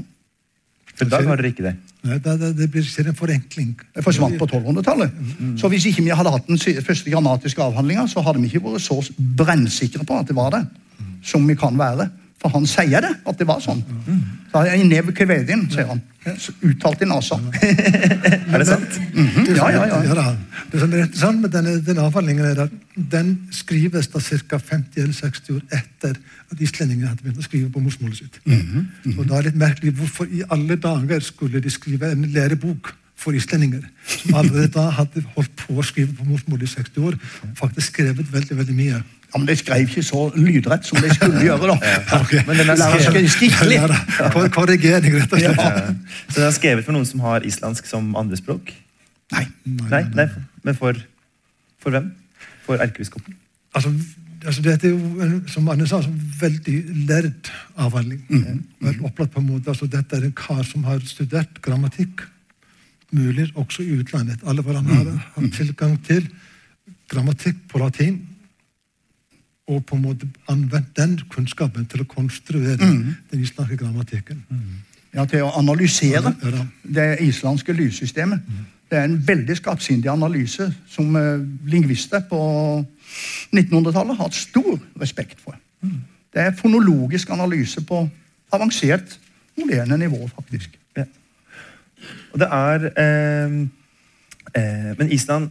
[0.95, 1.76] For i dag dere ikke det.
[2.04, 3.71] Nei, Det, det, det blir en forenkling.
[3.95, 5.12] Det forsvant på 1200-tallet.
[5.60, 8.82] Så hvis ikke vi hadde hatt den første grammatiske avhandlinga, så hadde vi ikke vært
[8.86, 10.65] så brennsikre på at det var det,
[11.24, 12.10] som vi kan være.
[12.45, 13.79] For han sier det, at det var sånn.
[14.51, 16.01] Så I kvedin, sier han.
[16.62, 17.39] Uttalt i nasa.
[18.53, 18.99] Er det sant?
[19.15, 20.25] Det som Ja, ja, ja, ja.
[20.69, 22.75] Det som er interessant med denne, denne avhandlingen, er at
[23.15, 24.60] den skrives da ca.
[24.62, 26.13] 50 eller 60 år etter
[26.51, 28.38] at islendingene hadde begynt å skrive på morsmålet sitt.
[29.15, 32.93] Og da er det litt merkelig hvorfor i alle dager skulle de skrive en lærebok
[33.17, 37.17] for islendinger, som allerede da hadde holdt på å skrive på morsmålet i 60 år,
[37.58, 39.01] faktisk skrevet veldig veldig mye.
[39.36, 42.19] Ja, Men de skrev ikke så lydrett som de skulle gjøre, da.
[42.48, 43.80] Men den er skrevet, skriftlig.
[43.84, 45.60] Ja, Korrigering, rett og slett.
[45.60, 45.95] Ja.
[46.30, 48.71] Så den er skrevet for noen som har islandsk som andrespråk?
[49.36, 49.43] Nei.
[49.91, 50.28] Nei, nei,
[50.63, 50.95] men for,
[51.84, 52.08] for hvem?
[52.63, 53.36] For erkebiskopen?
[53.76, 53.91] Altså,
[54.45, 56.78] altså Dette er jo, som Anne sa, en veldig
[57.10, 58.24] lærd avhandling.
[58.86, 59.74] Vel opplagt på en måte.
[59.74, 62.24] Altså, dette er en kar som har studert grammatikk,
[63.12, 64.39] mulig også i utlandet.
[64.48, 66.24] Alle hvor han har har tilgang til
[67.12, 68.21] grammatikk på latin,
[69.67, 74.43] og på en måte anvendt den kunnskapen til å konstruere den islandske grammatikken.
[75.15, 76.34] Ja, Til å analysere
[76.84, 78.39] det islandske lyssystemet.
[78.91, 82.39] Det er en veldig skarpsindig analyse som eh, lingvister på
[83.56, 85.58] 1900-tallet har hatt stor respekt for.
[86.36, 88.04] Det er fonologisk analyse på
[88.54, 89.19] avansert,
[89.58, 90.78] moderne nivå, faktisk.
[90.97, 91.06] Ja.
[92.34, 93.60] Og det er eh,
[94.54, 95.49] eh, Men Island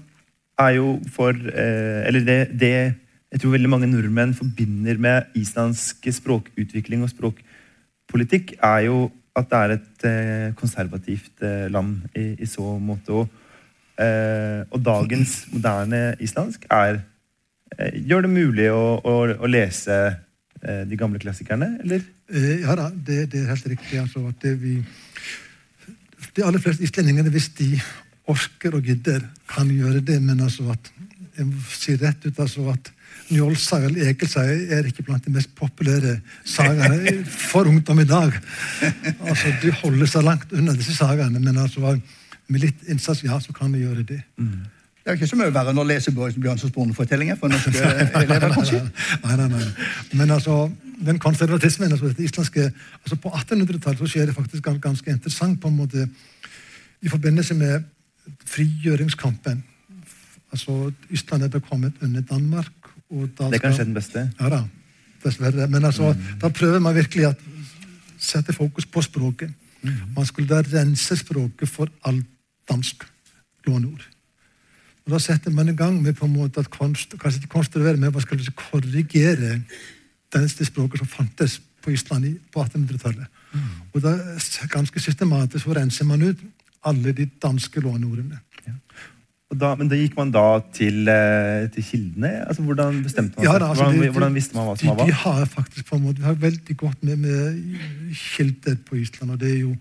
[0.59, 2.95] er jo for eh, Eller det, det
[3.35, 9.59] jeg tror veldig mange nordmenn forbinder med islandsk språkutvikling og språkpolitikk, er jo at det
[9.59, 13.11] er et eh, konservativt eh, land i, i så måte.
[13.11, 13.27] Og,
[13.99, 17.03] eh, og dagens moderne islandsk er,
[18.07, 19.97] gjør det mulig å, å, å lese
[20.65, 22.05] de gamle klassikerne, eller?
[22.63, 23.99] Ja da, det, det er helt riktig.
[24.01, 24.79] Altså, at vi,
[26.39, 27.75] de aller fleste islendingene, hvis de
[28.31, 30.21] orker og gidder, kan gjøre det.
[30.23, 30.89] Men altså at
[31.35, 32.95] jeg må si rett ut altså at
[33.35, 36.19] Njålsaga eller Ekelsaga er ikke blant de mest populære
[36.49, 38.37] sagaene for ungdom i dag.
[39.27, 41.97] Altså, De holder seg langt unna disse sagaene, men altså,
[42.49, 44.23] med litt innsats, ja, så kan vi gjøre det.
[45.05, 47.75] Det er ikke så mye verre enn å lese Bjørnsons Bonde-fortellinger for norske
[48.23, 48.81] elever, kanskje.
[49.25, 49.67] Nei, nei, nei.
[50.17, 50.71] Men altså,
[51.05, 52.71] den konservatismen altså det islandske,
[53.03, 56.07] altså På 1800-tallet så skjer det faktisk ganske interessant på en måte
[57.05, 57.85] i forbindelse med
[58.49, 59.61] frigjøringskampen.
[60.53, 62.84] Altså, Island er kommet under Danmark.
[63.11, 64.31] Det er kanskje den beste.
[64.41, 64.63] Ja da,
[65.25, 65.69] dessverre.
[65.71, 67.35] Men altså, da prøver man virkelig å
[68.19, 69.53] sette fokus på språket.
[70.17, 72.27] Man skulle da rense språket for alt
[72.69, 73.05] dansk
[73.67, 74.05] låneord.
[75.05, 77.97] Og Da setter man i gang med på en måte at konst, kanskje ikke konstruere,
[77.97, 79.61] men hva skal korrigere
[80.33, 83.27] det språket som fantes på Island på 1800-tallet.
[83.93, 84.17] Og da
[84.73, 86.41] ganske systematisk så renser man ut
[86.85, 88.41] alle de danske låneordene.
[88.67, 89.14] Og
[89.53, 92.31] da, men da gikk man da til, eh, til kildene?
[92.49, 93.61] Altså, hvordan bestemte man Ja, seg?
[93.61, 95.19] da, altså, hvordan, hvordan visste man hva som de, var de hva?
[95.37, 99.41] har faktisk på en måte, Vi har veldig godt med, med kilder på Island, og
[99.41, 99.77] det er jo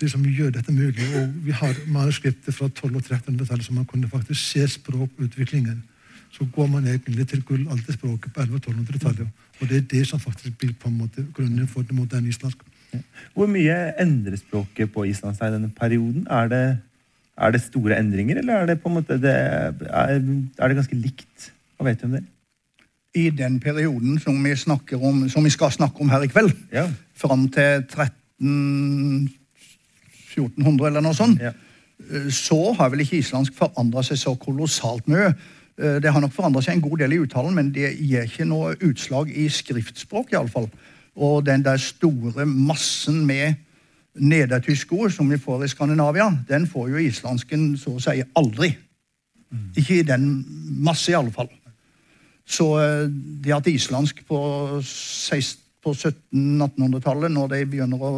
[0.00, 1.06] det som gjør dette mulig.
[1.16, 5.82] Og vi har manuskripter fra 1200- og 1300-tallet, så man kunne faktisk se språkutviklingen.
[6.32, 9.26] Så går man egentlig til gullalderspråket på 1100- og 1200-tallet.
[9.60, 12.60] Og det er det som faktisk blir på en måte grunnen for det moderne islandske.
[13.34, 16.26] Hvor mye endrer språket på Island seg i denne perioden?
[16.30, 16.78] Er det,
[17.38, 20.20] er det store endringer, eller er det på en måte det, er,
[20.58, 21.50] er det ganske likt?
[21.78, 22.24] Hva vet du om det?
[23.14, 26.52] I den perioden som vi, snakker om, som vi skal snakke om her i kveld,
[26.72, 26.86] Ja.
[27.14, 27.84] fram til
[30.32, 31.52] 1300-1400 eller noe sånt, Ja.
[32.30, 35.34] så har vel ikke islandsk forandra seg så kolossalt mye.
[35.78, 38.44] Eh, Det har nok forandra seg en god del i uttalen, men det gir ikke
[38.48, 40.70] noe utslag i skriftspråk, I alle fall.
[41.16, 43.54] Og den der store massen med
[44.14, 48.72] nedertyske ord som vi får i Skandinavia, den får jo islandsken så å si aldri.
[49.76, 50.26] Ikke i den
[50.84, 51.50] masse, i alle fall.
[52.48, 53.08] Så eh,
[53.44, 54.38] det at islandsk på,
[55.82, 58.12] på 1700-1800-tallet, når de begynner å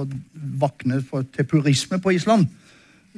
[0.60, 2.46] vakne for, til purisme på Island,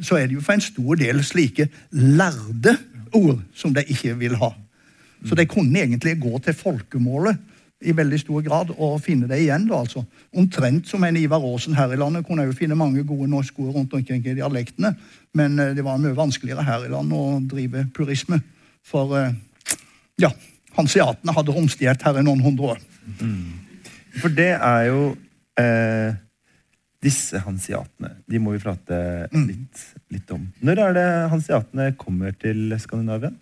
[0.02, 2.76] så er det jo for en stor del slike lærde
[3.16, 4.52] ord som de ikke vil ha.
[5.26, 7.38] Så de kunne egentlig gå til folkemålet
[7.84, 9.66] i veldig stor grad og finne det igjen.
[9.68, 10.02] da altså.
[10.36, 13.74] Omtrent som en Ivar Aasen her i landet kunne jo finne mange gode norske ord
[13.76, 14.94] rundt omkring i dialektene,
[15.36, 18.40] men eh, det var mye vanskeligere her i landet å drive purisme.
[18.86, 19.34] For eh,
[20.22, 20.32] ja,
[20.78, 22.84] hanseatene hadde romstert her i noen hundre år.
[24.16, 25.00] For det er jo
[25.60, 26.16] eh,
[27.04, 28.16] disse hansiatene.
[28.24, 28.98] De må vi prate
[29.36, 30.46] litt, litt om.
[30.64, 33.34] Når er det hansiatene kommer til Skandinavia?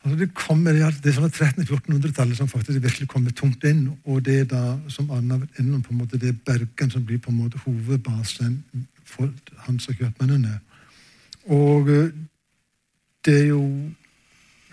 [0.00, 3.82] Altså det kommer alt, det er sånn 1300-1400-tallet som faktisk virkelig kommer tungt inn.
[4.08, 6.92] Og det er da, som Anna har vært innom, på en måte det er Bergen
[6.92, 8.62] som blir på en måte hovedbasen
[9.04, 9.28] for
[9.66, 10.56] hans og kjøpmennene.
[11.52, 12.14] Og eh,
[13.26, 13.64] det er jo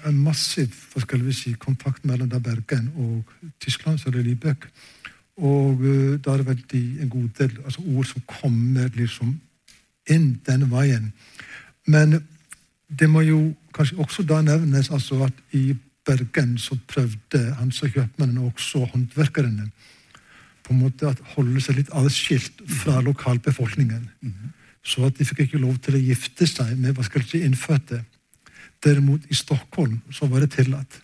[0.07, 4.29] en massiv hva skal vi si, kontakt mellom da Bergen og Tyskland, så det er
[4.29, 4.69] Lübeck.
[5.43, 9.35] Og eh, da er det veldig en god del altså ord som kommer liksom
[10.07, 11.11] inn den veien.
[11.87, 12.21] Men
[12.87, 13.41] det må jo
[13.77, 15.75] kanskje også da nevnes altså at i
[16.07, 19.69] Bergen så prøvde hans og kjøpmennene og også håndverkerne
[20.67, 24.07] på en måte at holde seg litt adskilt fra lokalbefolkningen.
[24.83, 27.43] Så at de fikk ikke lov til å gifte seg med hva skal jeg si,
[27.47, 28.01] innfødte.
[28.83, 31.01] Derimot i Stockholm så var det tillatt.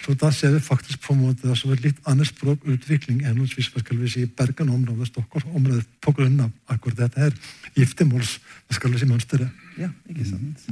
[0.00, 3.48] Så da ser vi faktisk på en måte altså et litt annet språkutvikling enn hva
[3.64, 7.34] skal vi si, Bergen-området og Stockholm-området av akkurat dette her
[7.74, 9.66] giftermåls hva skal vi si, mønsteret.
[9.80, 10.68] Ja, ikke sant?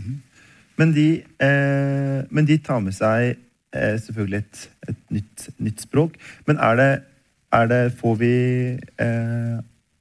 [0.77, 1.09] Men, de,
[1.41, 3.37] eh, men de tar med seg
[3.75, 6.19] eh, selvfølgelig et, et nytt, nytt språk.
[6.49, 6.91] Men er det,
[7.57, 8.35] er det Får vi
[8.77, 9.57] eh,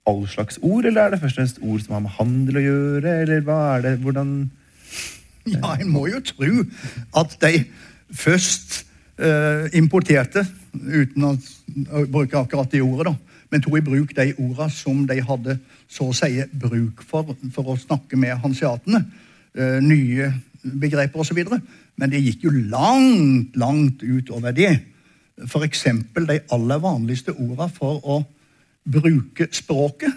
[0.06, 2.66] all slags ord, eller er det først og fremst ord som har med handel å
[2.66, 3.16] gjøre?
[3.24, 3.96] Eller hva er det?
[4.04, 4.36] Hvordan
[5.46, 6.66] Ja, en må jo tro
[7.22, 7.66] at de
[8.14, 8.82] først
[9.22, 11.36] eh, importerte, uten å,
[12.12, 15.58] bruke akkurat de ordet, da, men tok i bruk de ordene som de hadde
[15.88, 19.04] så å si bruk for for å snakke med hanseatene.
[19.56, 20.34] Eh, nye
[20.82, 21.42] begreper osv.
[21.96, 24.74] Men det gikk jo langt, langt utover det.
[25.48, 25.86] F.eks.
[26.16, 28.22] de aller vanligste ordene for å
[28.92, 30.14] bruke språket.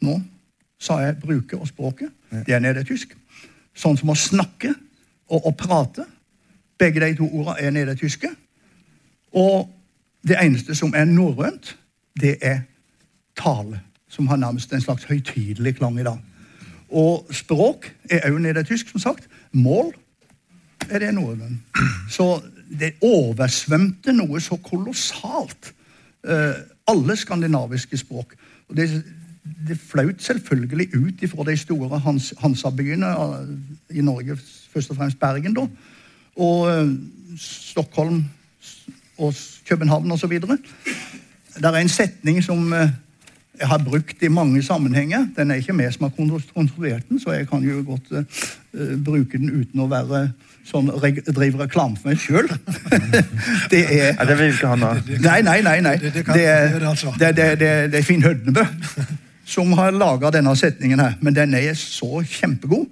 [0.00, 0.20] Nå
[0.80, 2.10] sa jeg 'bruke' og 'språket'.
[2.46, 3.16] Det er nedertysk.
[3.74, 4.74] Sånn som å snakke
[5.28, 6.04] og å prate.
[6.78, 8.30] Begge de to ordene er nede tyske
[9.32, 9.68] Og
[10.26, 11.76] det eneste som er norrønt,
[12.20, 12.60] det er
[13.36, 13.80] tale.
[14.08, 16.18] Som har nærmest en slags høytidelig klang i dag.
[16.90, 19.28] Og språk er òg nedertysk, som sagt.
[19.52, 19.92] Mål
[20.90, 21.36] er det noe?
[22.10, 25.74] Så det oversvømte noe så kolossalt.
[26.24, 26.54] eh,
[26.90, 28.34] alle skandinaviske språk.
[28.68, 29.04] Og det,
[29.68, 34.36] det flaut selvfølgelig ut ifra de store hans, Hansa-byene eh, i Norge,
[34.72, 35.66] først og fremst Bergen, da,
[36.36, 36.92] og eh,
[37.38, 38.24] Stockholm
[39.18, 39.34] og
[39.68, 40.40] København osv.
[40.40, 45.26] Det er en setning som jeg har brukt i mange sammenhenger.
[45.36, 46.12] Den er ikke vi som har
[46.54, 48.12] kontrollert den, så jeg kan jo godt
[49.04, 50.20] bruke den uten å være
[50.70, 52.46] sånn reg drive reklame for meg sjøl.
[53.72, 54.92] det er ja, det vil ikke han ha.
[55.24, 55.78] Nei, nei, nei.
[55.84, 55.96] nei.
[55.98, 57.14] Det- det kan Det, er- altså.
[57.18, 58.64] det, det, det, det er Finn Hødnebø
[59.50, 61.16] som har laga denne setningen her.
[61.20, 62.86] Men den er så kjempegod,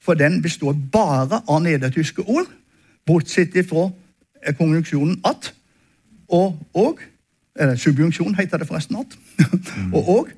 [0.00, 2.48] for den består bare av nedertyske ord,
[3.06, 3.90] bortsett ifra
[4.40, 5.52] eh, konjunksjonen at
[6.32, 7.02] og og.
[7.60, 9.18] Eller subjunksjon heter det forresten at.
[9.96, 10.30] og og.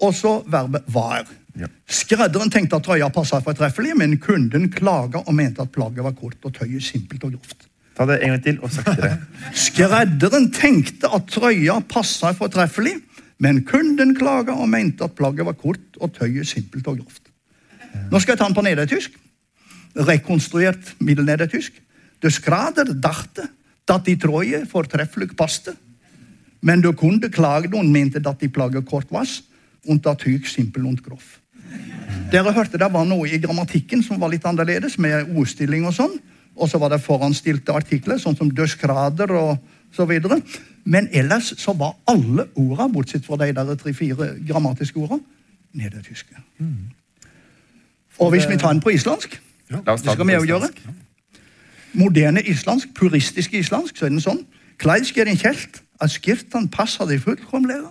[0.00, 1.26] Og så verbet var.
[1.90, 6.38] Skredderen tenkte at trøya passa fortreffelig, men kunden klaga og mente at plagget var kort
[6.46, 7.66] og tøyet simpelt og grovt.
[7.96, 9.16] Ta det en gang til, og saktere.
[9.66, 12.96] Skredderen tenkte at trøya passa fortreffelig,
[13.40, 17.30] men kunden klaga og mente at plagget var kort og tøyet simpelt og grovt.
[18.10, 19.16] Nå skal jeg ta den på nedertysk.
[20.06, 21.72] Rekonstruert middelnedertysk.
[22.22, 23.48] du skrader dachte
[23.88, 25.72] dat die trøye fortreffelig paste,
[26.60, 29.40] men de kunde klage noen mente at de plagget kort was,
[30.02, 31.40] dat simpel und groff.
[32.30, 36.18] Dere hørte det var noe i grammatikken som var litt annerledes, med ordstilling og sånn.
[36.56, 39.58] Og så var det foranstilte artikler, sånn som 'dødsgrader' og
[39.92, 40.40] så videre.
[40.84, 45.18] Men ellers så var alle orda, bortsett fra de der tre-fire grammatiske orda,
[45.72, 46.34] nedertyske.
[48.18, 49.40] Og hvis vi tar den på islandsk,
[49.70, 50.68] ja, det skal vi jo gjøre
[51.92, 54.44] moderne islandsk, puristisk islandsk, så er den sånn.
[54.78, 57.90] Kleisk er en kjelt at skirtan de fullkomlega.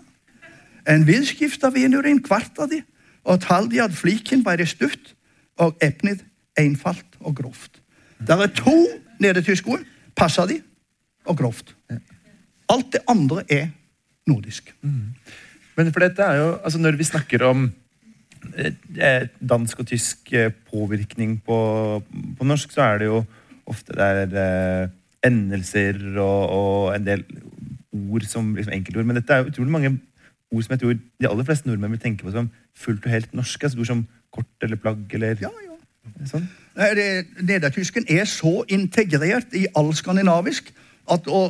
[0.90, 2.82] En viðskiptavinurinn kvartaði
[3.30, 5.14] og taldi að flíkin væri stutt
[5.62, 6.24] og efnið
[6.60, 7.82] einfalt og grovt.
[8.20, 8.76] Det er to
[9.22, 9.84] nedertyske ord.
[10.18, 10.60] Passaði
[11.30, 11.76] og grovt.
[12.70, 13.70] Alt det andre er
[14.28, 14.74] nordisk.
[14.82, 17.70] Men for dette er jo, altså Når vi snakker om
[18.56, 21.60] eh, eh, dansk og tysk eh, påvirkning på,
[22.38, 23.24] på norsk, så er det jo
[23.70, 24.90] ofte er eh,
[25.24, 27.24] endelser og, og en del
[27.94, 29.06] ord som liksom enkeltord.
[29.06, 29.96] Men dette er jo utrolig mange
[30.52, 33.34] ord som jeg tror de aller fleste nordmenn vil tenke på som fullt og helt
[33.38, 33.66] norske.
[33.66, 36.26] altså Ord som kort eller plagg eller Ja, ja.
[36.30, 36.48] sånn.
[37.46, 40.72] Nedertysken er så integrert i all skandinavisk
[41.12, 41.50] at å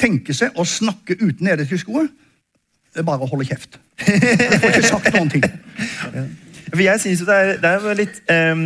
[0.00, 2.08] tenke seg å snakke uten nedertysk ord,
[2.90, 3.78] det er bare å holde kjeft.
[4.06, 5.44] Jeg får ikke sagt noen ting.
[6.70, 8.64] For jeg synes jo det det er litt um,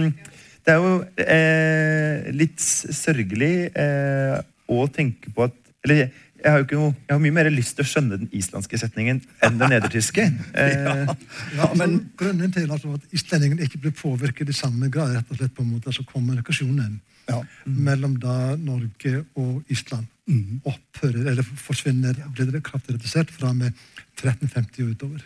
[0.64, 4.38] Det er jo eh, litt sørgelig eh,
[4.72, 6.06] å tenke på at Eller
[6.44, 8.78] jeg har jo ikke noe, jeg har mye mer lyst til å skjønne den islandske
[8.80, 10.26] setningen enn den nedertyske.
[10.61, 11.09] Eh,
[11.57, 15.38] Ja, men Grunnen til altså, at islendingen ikke blir påvirket i samme grad, rett og
[15.40, 17.38] slett på en måte altså kommunikasjonen Ja.
[17.64, 20.07] mellom da Norge og Island.
[20.64, 23.72] Opphører, eller forsvinner, blir det kraftig redusert fra med
[24.20, 25.24] 1350 og utover.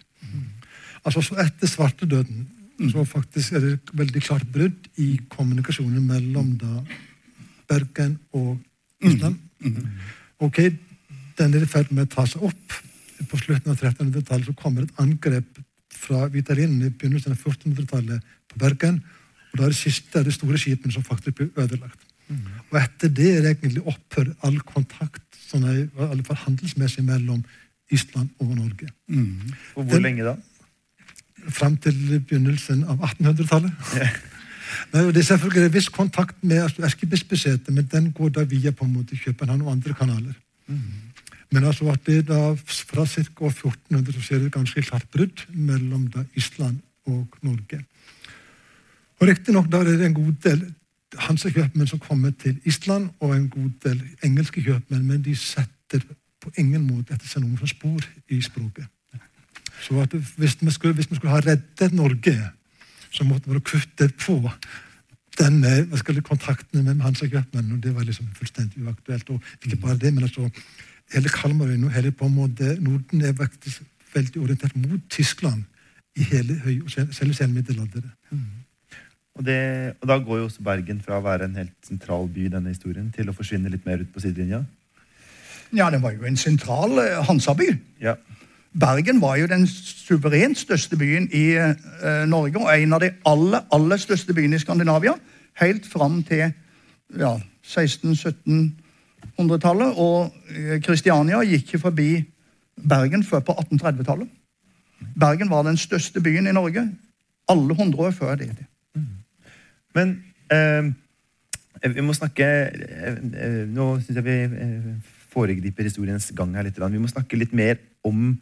[1.04, 2.46] Altså så Etter svartedøden
[2.92, 6.83] så faktisk er det veldig klart brudd i kommunikasjonen mellom da
[7.68, 8.59] Bergen og
[9.02, 9.37] Island.
[10.38, 10.61] Ok,
[11.38, 12.77] den er i ferd med å ta seg opp.
[13.31, 15.59] På slutten av 1300-tallet så kommer et angrep
[15.98, 19.01] fra Vitalinene i begynnelsen av 1400-tallet på Bergen.
[19.53, 22.05] Og da er det siste av de store skipene som faktisk blir ødelagt.
[22.68, 27.40] Og etter det er det egentlig opphør all kontakt, sånn i alle fall handelsmessig, mellom
[27.90, 28.90] Island og Norge.
[29.74, 30.37] og hvor Den- lenge da?
[31.48, 33.72] Fram til begynnelsen av 1800-tallet.
[34.92, 38.44] Nei, og Det er selvfølgelig en viss kontakt med altså, erkebispesetet, men den går da
[38.44, 40.35] via på en måte København og andre kanaler.
[41.50, 43.22] Men altså at det da fra ca.
[43.22, 47.80] 1400 så ser det ganske klart brudd mellom da Island og Norge.
[49.20, 50.66] Og Riktignok er det en god del
[51.18, 56.04] hansekjøpmenn som kommer til Island, og en god del engelske kjøpmenn, men de setter
[56.40, 58.87] på ingen måte etter seg noen spor i språket.
[59.82, 59.94] Så
[60.37, 62.37] hvis vi skulle, hvis vi skulle ha reddet Norge,
[63.11, 64.37] så måtte vi kutte på
[65.38, 69.30] denne hva skal det, kontaktene med hansekjøpmennene, og det var liksom fullstendig uaktuelt.
[69.30, 70.50] Og ikke bare det, men altså
[71.14, 73.82] hele Kalmarøyen og hele på en måte Norden er faktisk
[74.14, 75.64] veldig orientert mot Tyskland
[76.16, 78.10] i hele høy, selv selv i senmiddelalderen.
[79.38, 82.48] Og, det, og da går jo også Bergen fra å være en helt sentral by
[82.48, 84.64] i denne historien til å forsvinne litt mer ut på sidelinja.
[85.76, 87.68] Ja, den var jo en sentral eh, Hansaby.
[88.02, 88.16] Ja.
[88.78, 93.64] Bergen var jo den suverent største byen i uh, Norge, og en av de aller,
[93.74, 95.14] aller største byene i Skandinavia,
[95.62, 96.50] helt fram til
[97.18, 97.32] ja,
[99.38, 99.94] 1600-1700-tallet.
[99.96, 102.11] Og eh, Kristiania gikk ikke forbi
[102.88, 104.28] Bergen før på 1830-tallet.
[105.18, 106.88] Bergen var den største byen i Norge
[107.48, 108.50] alle hundre år før det.
[109.94, 110.90] Men eh,
[111.94, 114.88] vi må snakke eh, eh, Nå syns jeg vi eh,
[115.33, 116.78] foregriper historiens gang her litt.
[116.78, 118.37] Vi må snakke litt mer om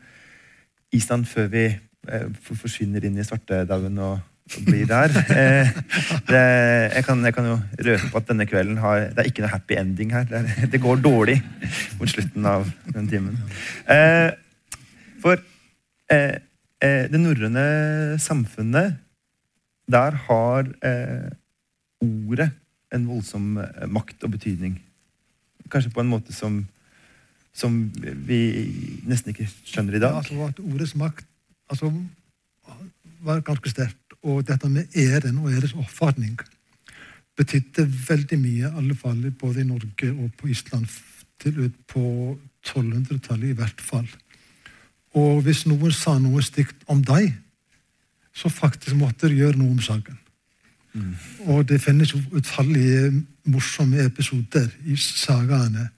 [0.92, 4.18] Island før vi eh, forsvinner inn i svartedauden og
[4.66, 5.10] blir der.
[5.32, 5.70] Eh,
[6.28, 6.42] det,
[6.94, 7.56] jeg, kan, jeg kan jo
[7.88, 10.26] røpe på at denne kvelden har Det er ikke noe happy ending her.
[10.30, 11.40] Det, er, det går dårlig
[11.98, 13.40] mot slutten av den timen.
[13.90, 14.30] Eh,
[15.22, 15.40] for
[16.12, 16.38] eh,
[16.84, 17.66] eh, det norrøne
[18.22, 18.96] samfunnet
[19.90, 21.28] der har eh,
[22.02, 22.50] ordet
[22.94, 24.78] en voldsom eh, makt og betydning.
[25.70, 26.60] Kanskje på en måte som,
[27.54, 27.78] som
[28.26, 28.40] vi
[29.10, 30.18] nesten ikke skjønner i Ja, dag.
[30.22, 31.26] altså at Ordets makt
[31.70, 31.90] altså,
[33.26, 33.98] var ganske sterkt.
[34.26, 36.38] Og dette med æren og æres oppfatning
[37.36, 40.86] betydde veldig mye, i alle fall både i Norge og på Island,
[41.38, 42.02] til ut på
[42.66, 44.06] 1200-tallet i hvert fall.
[45.14, 47.34] Og hvis noen sa noe stygt om deg,
[48.36, 50.16] så faktisk måtte de gjøre noe om saken.
[51.44, 53.12] Og det finnes jo utallige
[53.44, 55.88] morsomme episoder i sagaene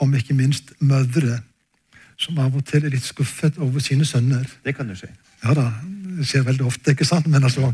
[0.00, 1.40] om ikke minst mødre
[2.20, 4.44] som av og til er litt skuffet over sine sønner.
[4.64, 5.08] Det kan du si.
[5.42, 5.70] Ja da,
[6.18, 7.26] det skjer veldig ofte, ikke sant?
[7.30, 7.72] Men altså,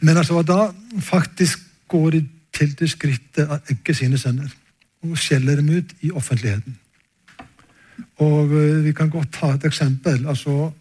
[0.00, 0.68] men altså da
[1.04, 4.50] faktisk går de til det skrittet å egge sine sønner
[5.06, 6.74] og skjeller dem ut i offentligheten.
[8.24, 10.26] Og eh, vi kan godt ta et eksempel.
[10.26, 10.72] altså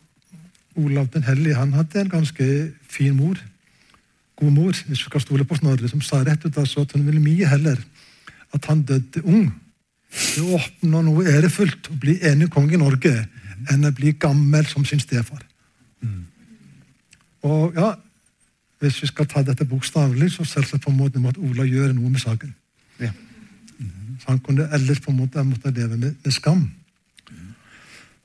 [0.77, 3.37] Olav den hellige han hadde en ganske fin mor.
[4.37, 7.05] God mor, hvis vi skal stole på Snorre, som sa rett ut altså, at hun
[7.05, 7.79] ville mye heller
[8.53, 9.49] at han døde ung
[10.07, 13.11] Det åpner noe ærefullt å bli enig konge i Norge
[13.73, 15.41] enn å bli gammel som sin stefar.
[17.47, 17.93] Og ja,
[18.77, 22.11] Hvis vi skal ta dette bokstavelig, så selvsagt på en måte måtte Ola gjøre noe
[22.13, 22.51] med saken.
[23.01, 23.09] Ja.
[24.21, 26.67] Så han kunne ellers på en måte måtte leve med, med skam.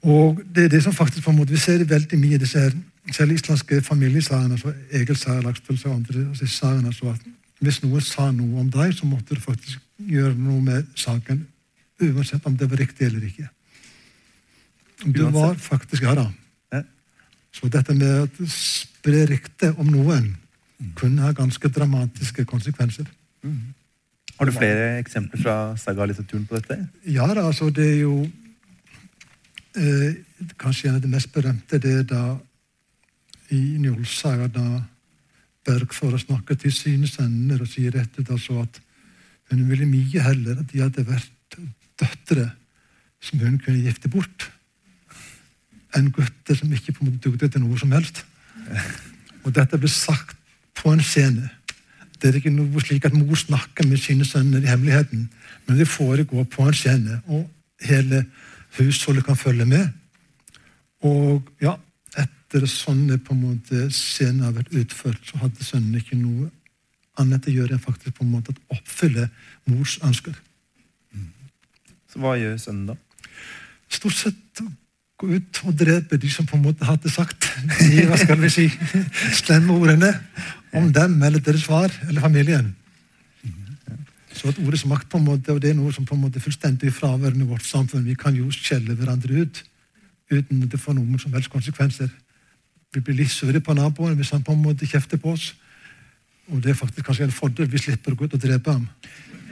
[0.02, 2.38] Og det er det som faktisk på en måte, Vi ser det veldig mye i
[2.38, 2.72] disse her,
[3.12, 7.20] selv islandske familiesagene, altså Egil Laksdal og andre altså sagene, altså at
[7.60, 11.46] hvis noen sa noe om deg, så måtte du faktisk gjøre noe med saken,
[12.02, 13.48] uansett om det var riktig eller ikke.
[15.06, 16.26] Du var faktisk her, da.
[17.52, 20.30] Så dette med å spre rykte om noen
[20.98, 23.06] kunne ha ganske dramatiske konsekvenser.
[24.38, 26.78] Har du flere eksempler fra saga-litteraturen på dette?
[27.06, 28.14] Ja da, altså det er jo
[29.76, 30.16] eh,
[30.58, 32.22] Kanskje en av de mest berømte det er da
[33.54, 34.66] i Njolsaga da
[35.62, 38.80] Bergfora snakker til sine sønner og sier rett ut altså at
[39.52, 41.58] hun ville mye heller at de hadde vært
[42.00, 42.48] døtre
[43.22, 44.48] som hun kunne gifte bort,
[45.96, 48.22] enn gutte som ikke på en måte dugde til noe som helst.
[49.44, 50.36] Og dette ble sagt
[50.78, 51.50] på en scene.
[52.18, 55.26] Det er ikke noe slik at mor snakker med sine sønner i hemmeligheten,
[55.66, 57.48] men det foregår på en scene, og
[57.82, 58.24] hele
[58.78, 59.88] husholdet kan følge med.
[61.02, 61.74] Og ja,
[62.18, 66.50] etter sånne på en måte scener har vært utført, så hadde sønnen ikke noe
[67.20, 69.26] annet å gjøre enn faktisk på en måte å oppfylle
[69.68, 70.36] mors ønsker.
[72.12, 72.96] Så hva gjør sønnen da?
[73.92, 74.62] Stort sett
[75.22, 77.46] gå ut og drepe de som på en måte hadde sagt
[77.78, 78.68] de, hva skal vi si,
[79.38, 80.10] slemme ordene
[80.74, 82.72] om dem eller deres far eller familien.
[84.32, 86.40] Så at ordets makt på en måte, og det er noe som på en måte
[86.40, 88.06] er fullstendig fraværende i vårt samfunn.
[88.08, 89.62] Vi kan jo skjelle hverandre ut
[90.32, 92.08] uten at det får noen som helst konsekvenser.
[92.92, 95.52] Vi blir litt sure på naboen hvis han på en måte kjefter på oss.
[96.50, 98.88] Og det er faktisk kanskje en fordel vi slipper å gå ut og drepe ham.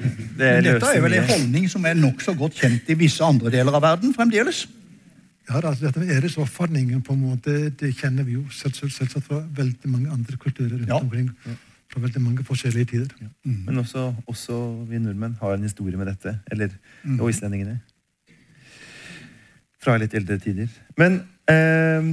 [0.01, 3.53] Det Men dette er vel en holdning som er nokså godt kjent i visse andre
[3.53, 4.65] deler av verden fremdeles.
[5.51, 9.41] Ja, altså dette med æresoppfatningen på en måte, det kjenner vi jo selvsagt, selvsagt fra
[9.57, 11.01] veldig mange andre kulturer rundt Ja.
[11.01, 11.31] omkring.
[11.91, 13.15] Fra veldig mange forskjellige tider.
[13.45, 16.37] Men også, også vi nordmenn har en historie med dette.
[16.51, 16.69] Eller,
[17.19, 17.81] Og islendingene.
[19.83, 20.69] Fra litt eldre tider.
[21.01, 22.11] Men eh,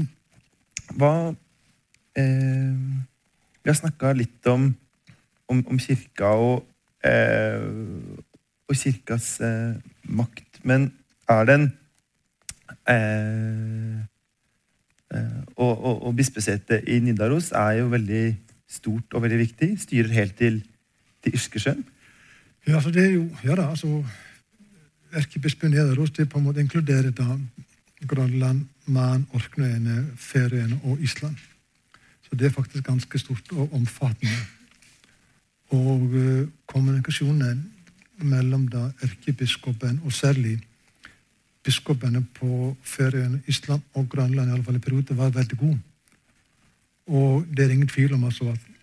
[0.98, 1.12] hva
[2.16, 2.74] eh,
[3.64, 4.70] Vi har snakka litt om,
[5.52, 6.64] om, om kirka og,
[7.04, 7.60] eh,
[8.70, 9.76] og kirkas eh,
[10.08, 10.62] makt.
[10.64, 10.90] Men
[11.30, 11.68] er den
[12.90, 14.00] eh,
[15.14, 18.26] eh, og, og, og bispesetet i Nidaros er jo veldig
[18.68, 19.70] stort og veldig viktig.
[19.80, 20.62] Styrer helt til,
[21.24, 21.86] til Irskesjøen.
[22.68, 24.04] Ja, altså det er jo, ja da, altså
[25.16, 27.38] Erkebispen Nidaros det på en måte inkluderer da
[28.08, 31.36] Grønland, Man, Orknøyene, Færøyene og Island.
[32.24, 34.36] Så det er faktisk ganske stort og omfattende.
[35.70, 37.72] Og uh, kommunikasjonen
[38.18, 40.60] mellom da erkebiskopen og særlig
[41.68, 45.78] biskopene på Færøyene, Island og Grønland i alle fall i perioder var veldig god.
[47.08, 48.74] Og det er ingen tvil om altså at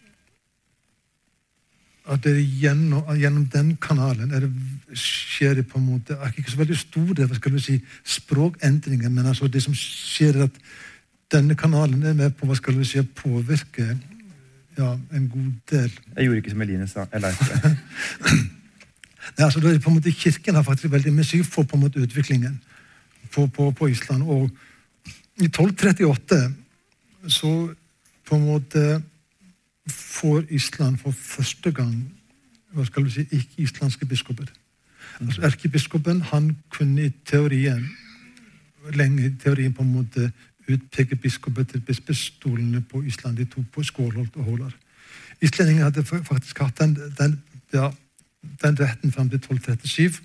[2.04, 4.50] at det gjennom, gjennom den kanalen det,
[4.92, 9.48] skjer det på en måte ikke så veldig store skal vi si, språkendringer, men altså
[9.48, 10.58] det som skjer, er at
[11.32, 13.86] denne kanalen er med på hva skal vi si, å påvirke
[14.76, 15.90] ja, en god del.
[16.16, 17.06] Jeg gjorde ikke som Eline sa.
[17.12, 17.72] Jeg lærte det.
[19.38, 21.86] Nei, altså, det er på en måte Kirken har faktisk veldig mye for på en
[21.86, 22.60] måte utviklingen
[23.34, 24.22] på, på, på Island.
[24.22, 24.50] Og
[25.42, 26.54] i 1238
[27.28, 27.74] så
[28.28, 29.02] på en måte
[29.90, 31.94] får Island for første gang
[32.74, 34.48] hva skal du si, ikke-islandske biskoper.
[35.20, 37.84] Altså Erkebiskopen han kunne i teorien
[38.92, 40.30] lenge i teorien på en måte
[40.68, 43.36] utpeke biskoper til bispestolene på Island.
[43.36, 44.74] De to på Skålholt og Hålar.
[45.40, 47.90] Islendingene hadde faktisk hatt den, den, ja,
[48.62, 50.20] den retten fram til 1237.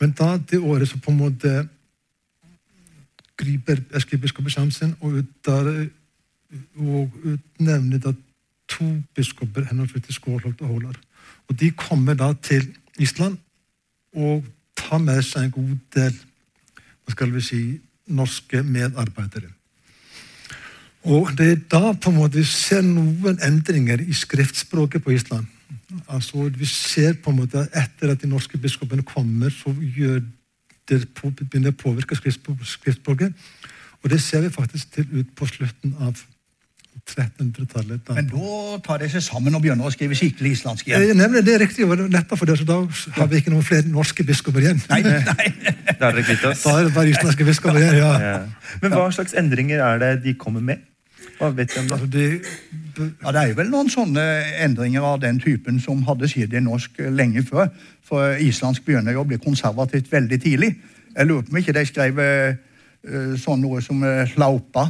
[0.00, 1.68] Men da det året så på en måte
[3.36, 5.20] griper erkebiskopen sjansen og,
[6.76, 8.14] og utnevner da
[8.70, 10.96] to biskoper henholdsvis til Skålholt og Holar.
[11.48, 12.66] Og de kommer da til
[12.98, 13.36] Island
[14.16, 14.44] og
[14.76, 16.16] tar med seg en god del
[17.06, 17.60] hva skal vi si,
[18.06, 19.52] norske medarbeidere.
[21.06, 25.46] Og det er da på en måte vi ser noen endringer i skriftspråket på Island.
[26.10, 30.20] Altså Vi ser på en måte at etter at de norske biskopene kommer, så gjør
[30.88, 33.34] det begynner å påvirke skriftspråk- skriftspråket.
[34.04, 36.14] Og det ser vi faktisk til ut på slutten av
[37.06, 38.08] 1300-tallet.
[38.16, 41.20] Men da tar de seg sammen og begynner å skrive skikkelig islandsk Eh, igjen.
[41.20, 42.78] Nemlig, det er riktig, og nettopp for det, så da
[43.18, 44.80] har vi ikke noen flere norske biskoper igjen.
[44.90, 45.52] Nei, nei.
[45.96, 45.96] Er.
[46.02, 48.10] Da er det bare islandske biskoper igjen, ja.
[48.20, 48.34] Ja.
[48.82, 50.82] Men hva slags endringer er det de kommer med?
[51.40, 52.42] Altså det,
[53.22, 54.22] Ja, Det er vel noen sånne
[54.64, 57.68] endringer av den typen som hadde skjedd i norsk eh, lenge før.
[58.04, 60.70] For islandsk begynner jo å bli konservativt veldig tidlig.
[61.16, 62.56] Jeg lurer på om ikke de skrev eh,
[63.04, 64.88] eh, sånn noe som eh, laupa,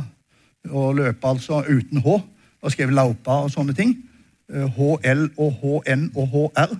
[0.71, 2.17] og løpe altså uten H,
[2.63, 3.97] og skrev laupa og sånne ting.
[4.53, 6.77] Eh, HL og HN og HR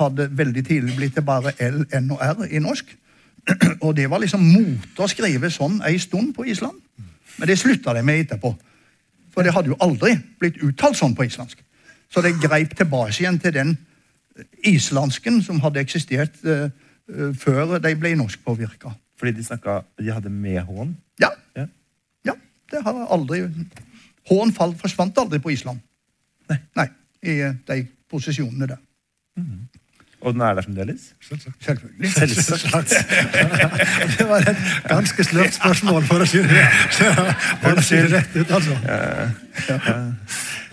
[0.00, 2.96] hadde veldig tidlig blitt til bare L, N og R i norsk.
[3.86, 6.80] Og det var liksom mote å skrive sånn ei stund på Island.
[7.38, 8.50] Men det slutta de med etterpå.
[9.36, 11.60] For det hadde jo aldri blitt uttalt sånn på islandsk.
[12.08, 13.74] Så det greip tilbake igjen til den
[14.64, 16.70] islansken som hadde eksistert uh,
[17.12, 18.94] eh, før de ble norskpåvirka.
[19.16, 20.96] Fordi de snakka De hadde med H-en?
[21.20, 21.30] Ja.
[21.56, 21.66] Ja.
[22.24, 22.34] ja.
[22.72, 23.42] Det har aldri
[24.56, 25.80] fall forsvant aldri på Island.
[26.48, 26.58] Nei.
[26.76, 26.88] Nei
[27.22, 28.80] I eh, de posisjonene der.
[30.26, 31.02] Og den er der fremdeles?
[31.28, 31.56] selvsagt.
[31.64, 32.10] Selvfølgelig.
[32.12, 32.94] Selvsagt.
[34.18, 36.64] Det var et ganske sløvt spørsmål, for å si det,
[37.62, 38.50] for å si det rett ut.
[38.58, 38.74] altså.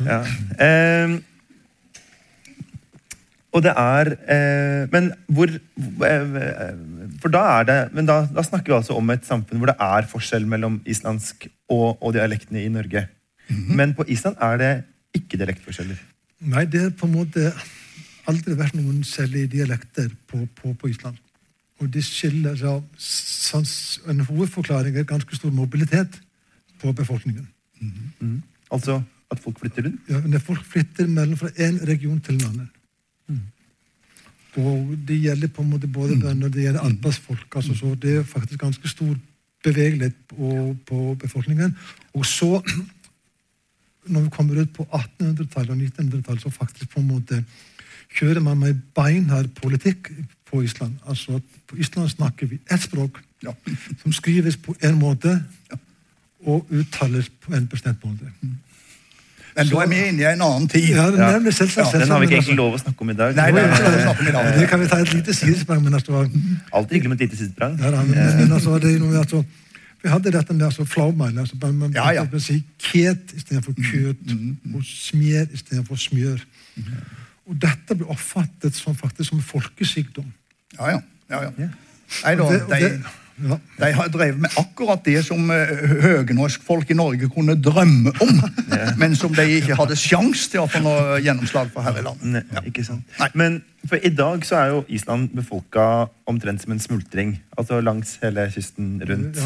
[0.03, 0.17] Ja.
[0.65, 1.19] Ehm,
[3.53, 6.71] og det er eh, Men hvor eh,
[7.21, 9.77] For da er det Men da, da snakker vi altså om et samfunn hvor det
[9.77, 13.05] er forskjell mellom islandsk og, og dialektene i Norge.
[13.47, 14.73] Men på Island er det
[15.17, 16.01] ikke dialektforskjeller.
[16.53, 17.53] Nei, det er på en måte
[18.27, 21.17] aldri vært noen særlige dialekter på, på, på Island.
[21.81, 26.21] Og det skiller av sans- En hovedforklaring er ganske stor mobilitet
[26.79, 27.47] på befolkningen.
[28.71, 29.01] Altså
[29.31, 30.01] at folk flytter rundt.
[30.09, 32.69] Ja, når folk flytter mellom fra én region til en annen.
[34.55, 37.55] Og det gjelder på en måte både bønder det gjelder arbeidsfolk.
[37.55, 39.15] Altså, så det er faktisk ganske stor
[39.63, 41.77] bevegelighet på, på befolkningen.
[42.13, 42.61] Og så,
[44.13, 47.43] når vi kommer ut på 1800-tallet og 1900-tallet, så faktisk på en måte
[48.13, 50.11] kjører man med beinhard politikk
[50.51, 50.93] på Island.
[51.09, 53.51] Altså at På Island snakker vi ett språk Ja.
[54.03, 55.43] som skrives på en måte
[56.45, 58.29] og uttales på en bestemt måte.
[59.55, 60.89] Men da er vi inne i en annen tid.
[60.95, 61.31] Ja, det Ja.
[61.31, 61.91] nevner selvsagt.
[61.93, 63.35] Den har vi ikke egentlig lov å snakke om i dag.
[63.35, 64.59] Nei, det ikke lov å om i dag.
[64.59, 66.29] Det kan vi ta et lite sidesprang, men altså,
[66.73, 67.77] Alltid hyggelig med et lite sidesprang.
[67.79, 69.43] ja, men, men altså, det er noe, altså
[70.03, 71.37] Vi hadde dette med altså, flaumeil.
[71.39, 72.25] Altså, man man Ja, ja.
[72.39, 74.17] si ket istedenfor køt,
[74.75, 76.39] og smør istedenfor smør.
[77.49, 80.29] Og dette ble oppfattet som, faktisk som folkesykdom.
[80.77, 81.01] Ja, ja.
[81.31, 81.67] ja, ja.
[82.23, 82.79] Nei, da, de,
[83.49, 83.57] ja.
[83.79, 88.41] de har drevet med akkurat det som uh, høgnorskfolk i Norge kunne drømme om,
[89.01, 92.45] men som de ikke hadde sjans til å få noe gjennomslag for her i landet.
[92.53, 93.03] Ne, ikke sant?
[93.19, 93.31] Nei.
[93.39, 97.35] Men for i dag så er jo Island befolka omtrent som en smultring.
[97.57, 99.41] Altså langs hele kysten rundt.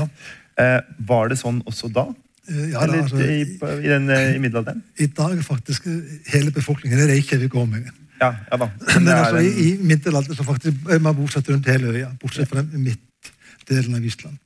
[0.62, 0.80] Eh,
[1.10, 2.10] var det sånn også da?
[2.48, 3.42] Eh, ja, da, Eller altså, i,
[3.84, 4.84] i, den, eh, i middelalderen?
[5.00, 7.90] I dag er faktisk eh, hele befolkningen i Reykjavik omegn.
[8.22, 8.70] Ja, ja da.
[8.96, 12.14] Men er altså, en- i, i middelalderen så faktisk er man bosatt rundt hele øya,
[12.22, 14.38] bortsett fra midtdelen av Island.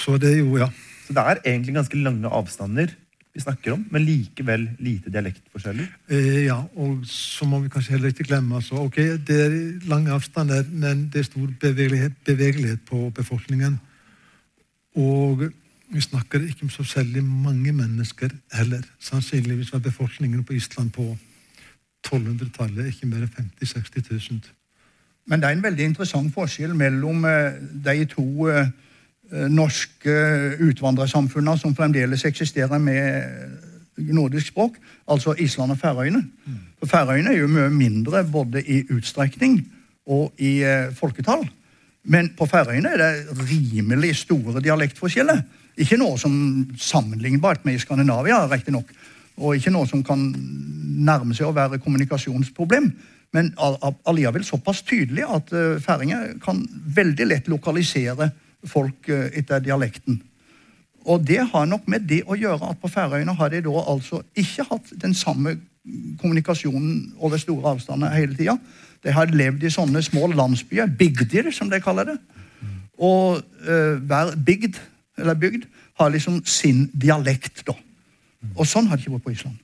[0.00, 0.70] Så det er jo, ja.
[1.06, 2.96] Så det er egentlig ganske lange avstander
[3.30, 5.86] vi snakker om, men likevel lite dialektforskjeller.
[6.10, 8.96] Eh, ja, og så må vi kanskje heller ikke glemme altså, ok,
[9.28, 9.54] Det er
[9.86, 13.76] lange avstander, men det er stor bevegelighet, bevegelighet på befolkningen.
[14.98, 15.44] Og
[15.90, 18.82] vi snakker ikke om så særlig mange mennesker heller.
[18.98, 21.16] Sannsynligvis var befolkningen på Island på
[22.06, 24.40] 1200-tallet ikke mer enn 50 000-60 000.
[25.26, 28.70] Men det er en veldig interessant forskjell mellom eh, de to eh,
[29.32, 30.14] eh, norske
[30.70, 33.60] utvandrersamfunnene som fremdeles eksisterer med
[34.00, 34.78] nordisk språk,
[35.10, 36.22] altså Island og Færøyene.
[36.78, 39.60] For Færøyene er jo mye mindre både i utstrekning
[40.06, 40.62] og i
[40.96, 41.44] folketall.
[42.04, 45.42] Men på Færøyene er det rimelig store dialektforskjeller.
[45.80, 46.34] Ikke noe som
[46.78, 48.90] sammenlignbart med i Skandinavia, riktignok.
[49.40, 50.26] Og ikke noe som kan
[51.00, 52.90] nærme seg å være kommunikasjonsproblem.
[53.32, 56.64] Men all- all- allikevel såpass tydelig at uh, færinger kan
[56.96, 58.30] veldig lett lokalisere
[58.68, 60.18] folk eh, etter dialekten.
[61.08, 64.18] Og det har nok med det å gjøre at på Færøyene har de da altså
[64.36, 65.54] ikke hatt den samme
[66.20, 68.58] kommunikasjonen over store avstander hele tida.
[69.00, 72.18] De har levd i sånne små landsbyer, bygder som de kaller det.
[73.00, 74.76] Og uh, hver bygd,
[75.20, 75.66] eller bygd
[76.00, 77.76] har liksom sin dialekt, da.
[78.56, 79.58] Og sånn har det ikke vært på Island.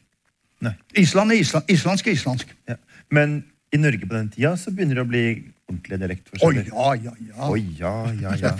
[0.65, 0.73] Nei.
[0.97, 2.57] Island er island, islandsk er islandsk.
[2.69, 2.77] Ja.
[3.13, 3.43] Men
[3.75, 5.25] i Norge på den tida så begynner det å bli
[5.67, 6.69] ordentlige dialektforskjeller.
[6.71, 7.49] Å oh, ja, ja, ja.
[7.49, 8.53] Oh, ja, ja, ja.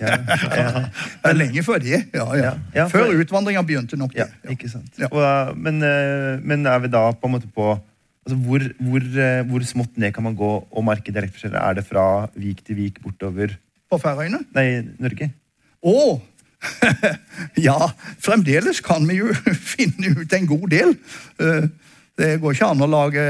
[0.00, 0.14] ja,
[0.56, 0.84] ja.
[1.22, 2.00] Det er lenge før det.
[2.16, 2.46] Ja, ja.
[2.48, 4.56] Ja, ja, før for- utvandringa begynte nok Ja, det.
[4.56, 4.88] ikke sant.
[4.98, 5.10] Ja.
[5.12, 7.74] Og, uh, men, uh, men er vi da på en måte på
[8.26, 11.60] altså hvor, hvor, uh, hvor smått ned kan man gå og merke dialektforskjeller?
[11.60, 13.54] Er det fra vik til vik bortover
[13.92, 14.40] På Færøyene.
[14.56, 15.28] Nei, Norge?
[15.86, 15.98] Å!
[17.68, 17.90] ja,
[18.22, 19.32] fremdeles kan vi jo
[19.74, 20.96] finne ut en god del.
[21.40, 21.68] Eh,
[22.16, 23.24] Det går ikke an å lage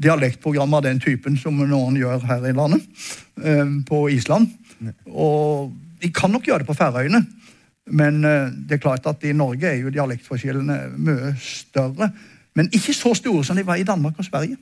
[0.00, 2.86] dialektprogram av den typen som noen gjør her i landet,
[3.44, 4.48] eh, på Island.
[5.12, 7.20] Og de kan nok gjøre det på Færøyene.
[7.90, 12.10] Men eh, det er klart at i Norge er jo dialektforskjellene mye større.
[12.56, 14.56] Men ikke så store som de var i Danmark og Sverige.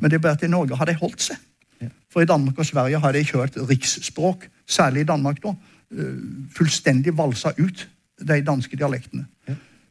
[0.00, 1.40] Men det er bare at i Norge har de holdt seg.
[2.12, 5.56] For i Danmark og Sverige har de kjørt riksspråk, særlig i Danmark da,
[6.56, 7.86] fullstendig valsa ut
[8.22, 9.26] de danske dialektene.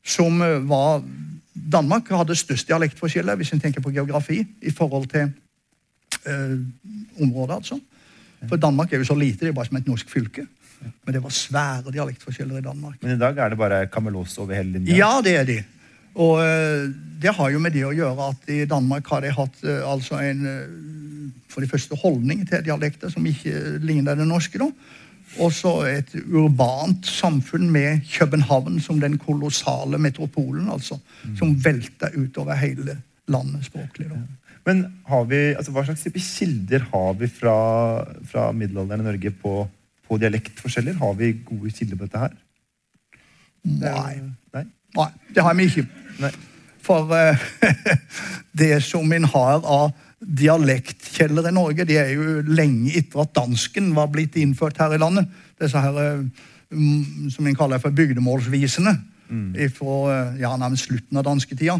[0.04, 1.04] Som eh, var
[1.52, 5.28] Danmark hadde størst dialektforskjeller, hvis en tenker på geografi, i forhold til
[6.26, 6.58] eh,
[7.22, 7.80] området, altså.
[8.50, 10.48] For Danmark er jo så lite, det er bare som et norsk fylke.
[11.06, 12.96] Men det var svære dialektforskjeller i Danmark.
[13.04, 14.96] Men i dag er det bare Kamelos over hele linja.
[14.98, 15.60] Ja, det er de.
[16.20, 16.90] Og eh,
[17.22, 20.18] det har jo med det å gjøre at i Danmark har de hatt eh, altså
[20.20, 20.74] en eh,
[21.52, 24.58] for de første holdning til dialekter som ikke ligner det norske.
[24.60, 24.72] da.
[25.40, 30.70] Og så et urbant samfunn med København som den kolossale metropolen.
[30.72, 31.00] altså,
[31.38, 34.10] Som velter utover hele landet språklig.
[34.10, 34.20] da.
[34.66, 37.56] Men har vi, altså, hva slags type kilder har vi fra,
[38.30, 39.68] fra middelalderen i Norge på,
[40.08, 41.00] på dialektforskjeller?
[41.00, 42.38] Har vi gode kilder på dette her?
[43.64, 44.20] Nei.
[44.54, 44.66] Nei?
[44.98, 45.88] Nei, det har vi ikke.
[46.22, 46.32] Nei.
[46.82, 47.38] For uh,
[48.62, 49.92] det som en har av
[50.22, 55.00] dialektkjeller i Norge, det er jo lenge etter at dansken var blitt innført her i
[55.02, 55.30] landet.
[55.62, 56.26] Disse her, eh,
[56.72, 58.98] mm, som en kaller for bygdemålsvisene.
[59.72, 61.80] Fra eh, ja, nærmest slutten av dansketida.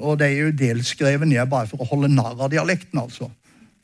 [0.00, 3.30] Og det er jo delskrevet ned bare for å holde narr av dialekten, altså.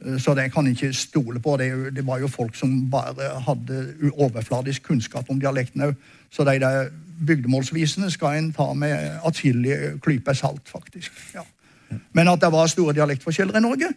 [0.04, 1.56] Eh, Så det kan jeg ikke stole på.
[1.56, 5.94] Det, er jo, det var jo folk som bare hadde overfladisk kunnskap om dialekten òg.
[6.30, 6.90] Så de der
[7.26, 11.12] bygdemålsvisene skal en ta med atskillige klyper salt, faktisk.
[11.34, 11.46] Ja.
[12.16, 13.90] Men at det var store dialektforskjeller i Norge,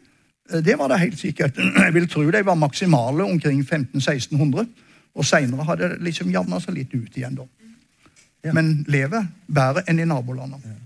[0.52, 1.58] eh, det var det helt sikkert.
[1.86, 4.68] Jeg vil tro de var maksimale omkring 1500-1600.
[5.16, 7.48] Og seinere har det liksom jevna seg litt ut igjen, da.
[8.46, 8.54] Ja.
[8.56, 10.78] Men lever bedre enn i nabolandene.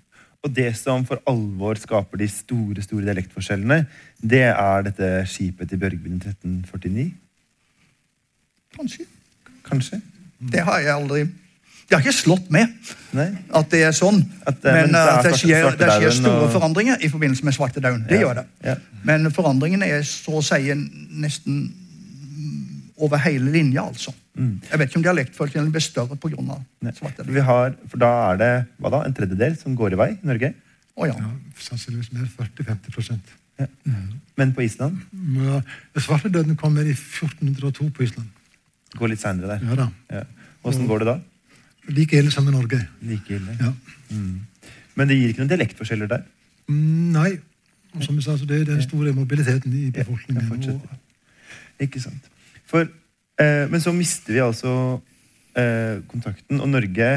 [0.44, 3.86] Og det som for alvor skaper de store store dialektforskjellene,
[4.20, 7.06] det er dette skipet til Bjørgvin 1349?
[8.74, 9.06] Kanskje.
[9.64, 10.02] Kanskje?
[10.52, 11.22] Det har jeg aldri
[11.90, 12.72] Det har ikke slått med
[13.14, 13.28] Nei?
[13.54, 14.22] at det er sånn.
[14.48, 17.44] At men men det er at det skjer, det skjer store og- forandringer i forbindelse
[17.46, 18.08] med svartedauden.
[18.08, 18.28] Det Ja.
[18.28, 18.46] gjør det.
[18.64, 18.76] Ja.
[19.04, 24.14] Men forandringene er så å si nesten mm, over hele linja, altså.
[24.36, 26.38] Jeg vet ikke om dialektforskjellen blir større pga.
[26.42, 26.94] Mm.
[26.96, 27.34] Svartedauden.
[27.34, 30.26] Vi har, for da er det hva da, en tredjedel som går i vei i
[30.26, 30.54] Norge.
[30.96, 31.14] Oh, ja.
[31.18, 31.30] Ja,
[31.60, 33.20] sannsynligvis mer 40-50%
[34.36, 35.64] Men på Island Men
[35.98, 38.28] Svartedauden kommer i 1402 på Island.
[38.98, 39.68] går litt seinere der.
[39.70, 39.88] Ja da.
[40.12, 40.24] Ja.
[40.64, 41.20] Åssen går det da?
[41.92, 42.80] Like ille som i Norge.
[43.04, 43.58] Like ille.
[43.60, 43.74] Ja.
[44.96, 46.24] Men det gir ikke noen dialektforskjeller der?
[46.70, 47.32] Mm, Nei.
[47.94, 50.64] Og som jeg sa, så det er den store mobiliteten i befolkningen.
[50.66, 50.98] Ja,
[51.86, 52.30] Ikke sant.
[52.66, 52.88] For,
[53.40, 54.74] eh, men så mister vi altså
[55.58, 57.12] eh, kontakten, og Norge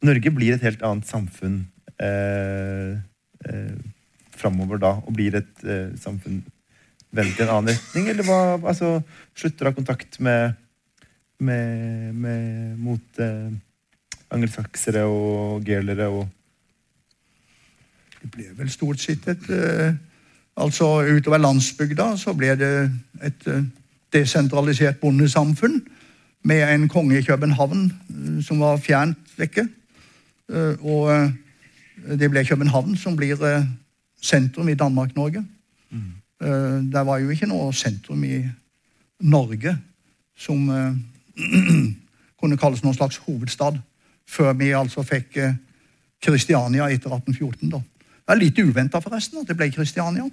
[0.00, 1.58] Norge blir et helt annet samfunn
[2.00, 2.96] eh,
[3.44, 3.74] eh,
[4.32, 6.40] framover da, og blir et eh, samfunn
[7.12, 8.40] vendt i en annen retning, eller hva?
[8.70, 9.00] Altså,
[9.36, 10.56] slutter å ha kontakt med,
[11.40, 13.50] med, med mot eh,
[14.30, 16.28] angelsaksere og gelere og
[18.20, 19.94] Det ble vel stort sett et eh,
[20.60, 20.84] Altså
[21.16, 22.72] utover landsbygda så ble det
[23.24, 23.64] et eh,
[24.12, 25.80] desentralisert bondesamfunn
[26.44, 29.68] med en konge i København eh, som var fjernt vekke.
[30.52, 31.30] Eh, og eh,
[32.20, 33.40] det ble København som blir
[34.22, 35.44] sentrum i Danmark-Norge.
[36.40, 38.42] Eh, det var jo ikke noe sentrum i
[39.20, 39.76] Norge
[40.36, 40.68] som
[42.40, 43.78] kunne kalles noen slags hovedstad,
[44.28, 45.56] før vi altså fikk eh,
[46.22, 47.70] Kristiania etter 1814.
[47.70, 47.80] da.
[47.80, 50.28] Det er litt uventa forresten at det ble Kristiania,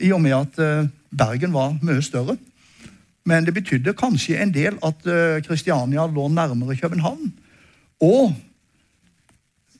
[0.00, 2.36] i og med at eh, Bergen var mye større.
[3.28, 7.32] Men det betydde kanskje en del at eh, Kristiania lå nærmere København.
[8.00, 8.32] Og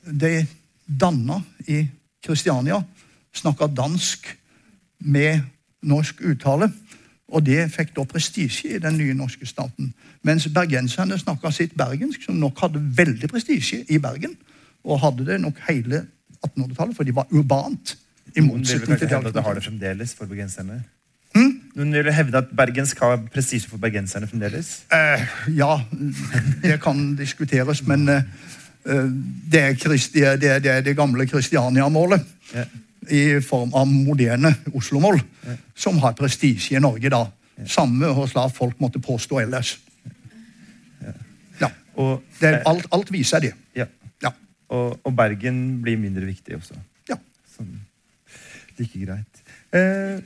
[0.05, 0.45] de
[0.85, 1.85] danna i
[2.23, 2.81] Kristiania
[3.33, 4.27] snakka dansk
[4.99, 5.41] med
[5.81, 6.69] norsk uttale.
[7.31, 9.93] Og det fikk da prestisje i den nye norske staten.
[10.27, 14.35] Mens bergenserne snakka sitt bergensk, som nok hadde veldig prestisje i Bergen.
[14.83, 16.05] Og hadde det nok hele
[16.41, 17.95] 1800-tallet, for de var urbant.
[18.35, 20.81] I motsetning til at det har det fremdeles for bergenserne?
[21.35, 21.51] Hm?
[21.75, 24.81] Noen vil hevde at bergensk har prestisje for bergenserne fremdeles?
[24.91, 25.25] Eh,
[25.55, 25.73] ja,
[26.63, 28.23] det kan diskuteres, men eh,
[28.85, 29.11] eh,
[29.51, 32.25] det, er Kristi, det, er, det er det gamle Kristiania-målet.
[32.55, 32.65] Ja.
[33.09, 35.17] I form av moderne Oslo-mål,
[35.75, 37.23] som har prestisje i Norge da.
[37.65, 39.79] Samme hos hva folk måtte påstå ellers.
[41.59, 43.53] Ja, Og, det alt, alt viser det.
[43.75, 43.85] ja.
[44.21, 44.29] Ja.
[44.69, 46.73] Og, og Bergen blir mindre viktig også.
[47.09, 47.15] ja.
[47.57, 47.79] Sånn
[48.79, 49.41] like greit.
[49.77, 50.17] Eh,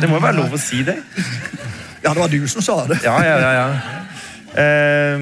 [0.00, 0.94] det må jo være lov å si det?
[2.04, 2.98] ja, det var du som sa det.
[3.04, 3.52] Ja, ja, ja.
[3.58, 3.66] ja.
[4.62, 5.20] Eh,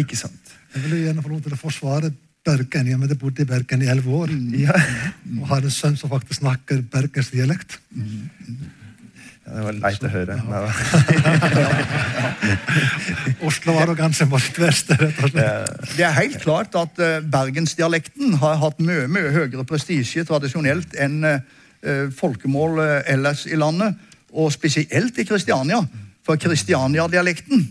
[0.00, 0.54] ikke sant.
[0.74, 2.08] jeg vil gjerne få lov til å forsvare
[2.44, 2.88] Bergen.
[2.88, 4.32] Jeg har bodd i Bergen i elleve år.
[4.56, 4.76] Ja.
[5.40, 7.76] Og har en sønn som faktisk snakker bergensk dialekt.
[9.50, 10.36] Det var leit å høre.
[13.48, 15.80] Oslo var kanskje sitt verste, rett og slett.
[15.96, 21.24] Det er helt klart at eh, bergensdialekten har hatt mye, mye høyere prestisje tradisjonelt enn
[21.26, 21.40] eh,
[22.14, 23.98] folkemål eh, ellers i landet,
[24.30, 25.82] og spesielt i Kristiania.
[26.24, 27.66] For Kristiania-dialekten,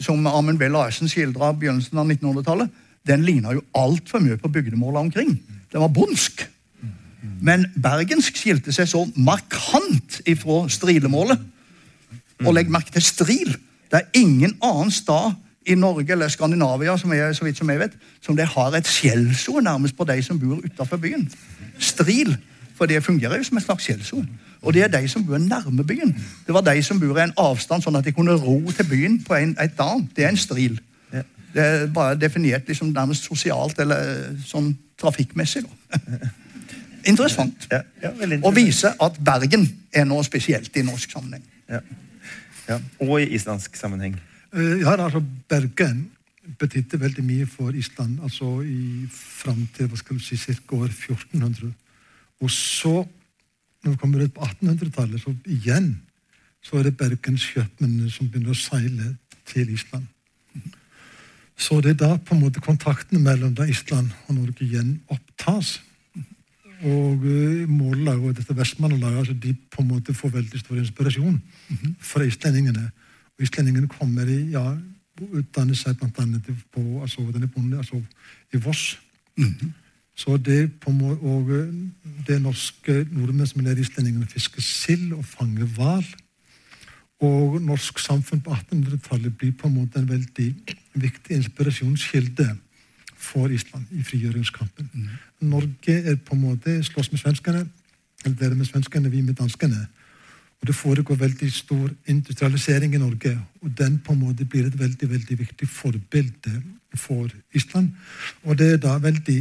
[0.00, 2.72] som Amund Bell Larsen skildra begynnelsen av 1900-tallet,
[3.08, 5.34] den ligna jo altfor mye på bygdemåla omkring.
[5.72, 6.44] Den var bondsk.
[7.42, 11.40] Men bergensk skilte seg så markant ifra strilemålet.
[12.46, 13.54] Og legg merke til stril.
[13.88, 15.34] Det er ingen annen stad
[15.68, 18.88] i Norge eller Skandinavia som jeg, så vidt som jeg vet, som det har et
[18.88, 21.26] skjellsord nærmest på de som bor utafor byen.
[21.78, 22.36] Stril.
[22.78, 24.26] For det fungerer jo som et slags skjellsord.
[24.62, 26.14] Og det er de som bor nærme byen.
[26.46, 29.18] Det var de som bor i en avstand, sånn at de kunne ro til byen
[29.24, 30.04] på en, et dag.
[30.16, 30.78] Det er en stril.
[31.54, 35.64] Det er bare definert liksom nærmest sosialt eller sånn trafikkmessig.
[35.64, 36.18] da.
[37.08, 37.68] Interessant.
[37.70, 38.44] Ja, ja, interessant.
[38.44, 38.56] Og interessant.
[38.56, 41.44] vise at Bergen er noe spesielt i norsk sammenheng.
[41.70, 41.80] Ja.
[42.68, 42.78] Ja.
[43.00, 44.18] Og i islandsk sammenheng.
[44.52, 46.10] Eh, Ja, altså Bergen
[46.58, 50.76] betydde veldig mye for Island altså i fram til hva skal du si, ca.
[50.76, 51.72] år 1400.
[52.40, 53.04] Og så,
[53.84, 56.02] når vi kommer ut på 1800-tallet, så igjen
[56.62, 59.14] så er det bergenskjøpmennene som begynner å seile
[59.46, 60.06] til Island.
[61.58, 65.80] Så det er da på en måte kontaktene mellom da Island og Norge igjen opptas.
[66.78, 71.40] Og mållaget Mållag og dette Vestmannelaget altså de på en måte får veldig stor inspirasjon
[71.98, 72.90] fra islendingene.
[73.34, 74.62] Og islendingene kommer i ja,
[75.18, 77.22] utdanner seg annet på altså,
[77.54, 77.98] bonde, altså,
[78.54, 78.98] i Voss.
[80.18, 81.74] Så det på en må- og uh,
[82.26, 86.04] det norske nordmenn som lærer islendingene å fiske sild og fange hval.
[87.20, 90.48] Og norsk samfunn på 1800-tallet blir på en måte en veldig
[90.94, 92.46] viktig inspirasjonskilde
[93.18, 94.90] for Island i frigjøringskampen.
[95.40, 97.64] Norge er på en måte slåss med svenskene,
[98.24, 99.88] eller dere med svenskene, vi med danskene.
[100.60, 104.78] Og det foregår veldig stor industrialisering i Norge, og den på en måte blir et
[104.78, 106.62] veldig veldig viktig forbilde
[106.94, 107.90] for Island.
[108.42, 109.38] Og det er da veldig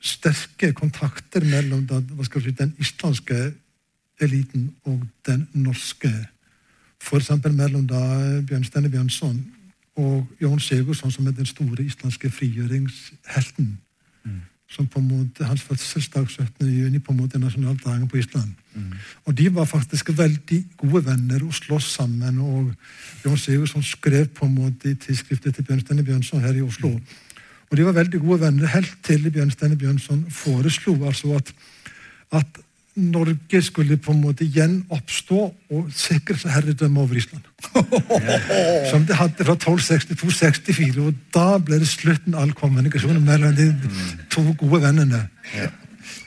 [0.00, 3.52] sterke kontakter mellom da, si, den islandske
[4.20, 6.10] eliten og den norske.
[6.10, 6.31] For
[7.18, 8.00] eksempel mellom da
[8.46, 9.40] Bjørnstene Bjørnson
[9.96, 13.78] og Jon Sigurdsson, som er den store islandske frigjøringshelten.
[14.72, 16.68] Som på en måte, Hans fødselsdag 17.
[16.68, 18.54] juni på en måte er nasjonaldagen på Island.
[19.24, 22.38] Og de var faktisk veldig gode venner og sloss sammen.
[22.38, 22.72] og
[23.24, 27.00] Jon Sigurdsson skrev på en måte i tidsskriftet til Bjørnstene Bjørnson her i Oslo.
[27.70, 31.54] Og de var veldig gode venner helt til Bjørnstene Bjørnson foreslo altså at,
[32.32, 32.46] at
[32.94, 37.46] Norge skulle på en måte gjenoppstå og sikre seg herredømme over Island.
[38.90, 40.98] Som det hadde fra 1262-64.
[41.00, 43.70] Og da ble det slutten all kommunikasjon mellom de
[44.32, 45.22] to gode vennene.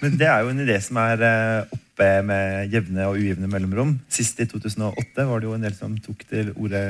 [0.02, 3.96] Men det er jo en idé som er eh, oppe med jevne og ujevne mellomrom.
[4.10, 6.84] Sist i 2008 var det jo en del som tok til orde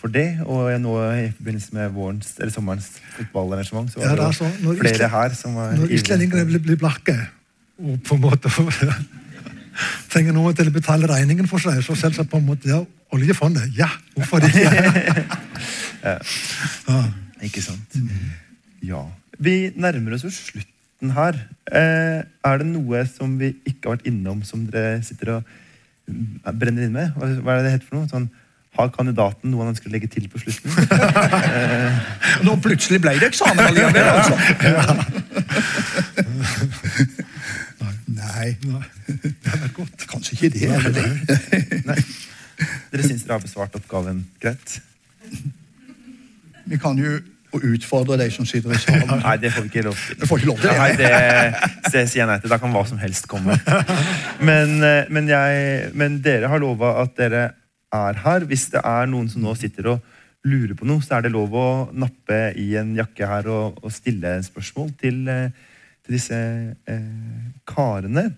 [0.00, 0.40] for det.
[0.48, 4.52] Og nå i forbindelse med vårens, eller sommerens fotballarrangement så var Ja, det jo altså,
[4.80, 7.20] flere Island- her som var Når islendingene ble blir blakke
[7.82, 8.50] og på en måte
[10.12, 12.80] trenger noen til å betale regningen for seg, så selvsagt på en måte ja,
[13.14, 13.72] oljefondet.
[13.78, 14.62] Ja, hvorfor ikke?
[16.04, 16.18] ja.
[17.44, 17.98] Ikke sant?
[18.84, 19.02] Ja.
[19.42, 21.40] Vi nærmer oss jo slutten her.
[21.68, 25.42] Eh, er det noe som vi ikke har vært innom, som dere sitter og
[26.54, 27.12] brenner inn med?
[27.18, 28.10] Hva hva er det det heter for noe?
[28.12, 28.30] Sånn,
[28.74, 30.70] har kandidaten noe han ønsker å legge til på slutten?
[32.46, 34.34] Nå plutselig ble det eksamen allikevel, altså.
[38.24, 38.82] Nei, Nei,
[39.42, 40.06] det har vært godt.
[40.10, 40.70] kanskje ikke det.
[40.70, 41.82] Nei, nei.
[41.90, 42.00] Nei.
[42.92, 44.78] Dere syns dere har besvart oppgaven greit?
[46.64, 47.18] Vi kan jo
[47.54, 49.20] utfordre de som sitter i salen.
[49.22, 50.16] Nei, det får vi ikke lov til.
[50.20, 50.78] Vi får ikke lov til det.
[50.78, 51.10] Nei, det,
[51.92, 52.50] det sier jeg nei til.
[52.50, 53.58] Da kan hva som helst komme.
[54.42, 57.44] Men, eh, men, jeg, men dere har lova at dere
[57.94, 58.46] er her.
[58.50, 60.10] Hvis det er noen som nå sitter og
[60.44, 63.94] lurer på noe, så er det lov å nappe i en jakke her og, og
[63.94, 65.70] stille spørsmål til, eh,
[66.04, 66.38] til disse
[66.90, 68.28] eh, karene.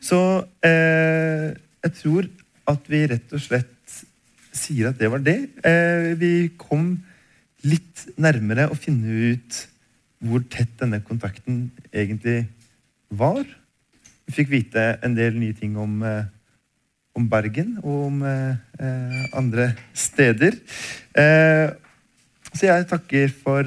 [0.00, 0.20] Så
[0.64, 1.50] eh,
[1.84, 2.28] jeg tror
[2.70, 3.76] at vi rett og slett
[4.56, 5.38] sier at det var det.
[5.66, 6.94] Eh, vi kom
[7.66, 9.64] litt nærmere å finne ut
[10.20, 12.44] hvor tett denne kontakten egentlig
[13.08, 13.44] var.
[14.28, 16.24] Vi fikk vite en del nye ting om, eh,
[17.16, 20.58] om Bergen og om eh, eh, andre steder.
[22.50, 23.66] Så jeg takker for,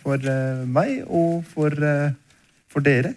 [0.00, 0.28] for
[0.64, 1.76] meg og for,
[2.74, 3.14] for dere.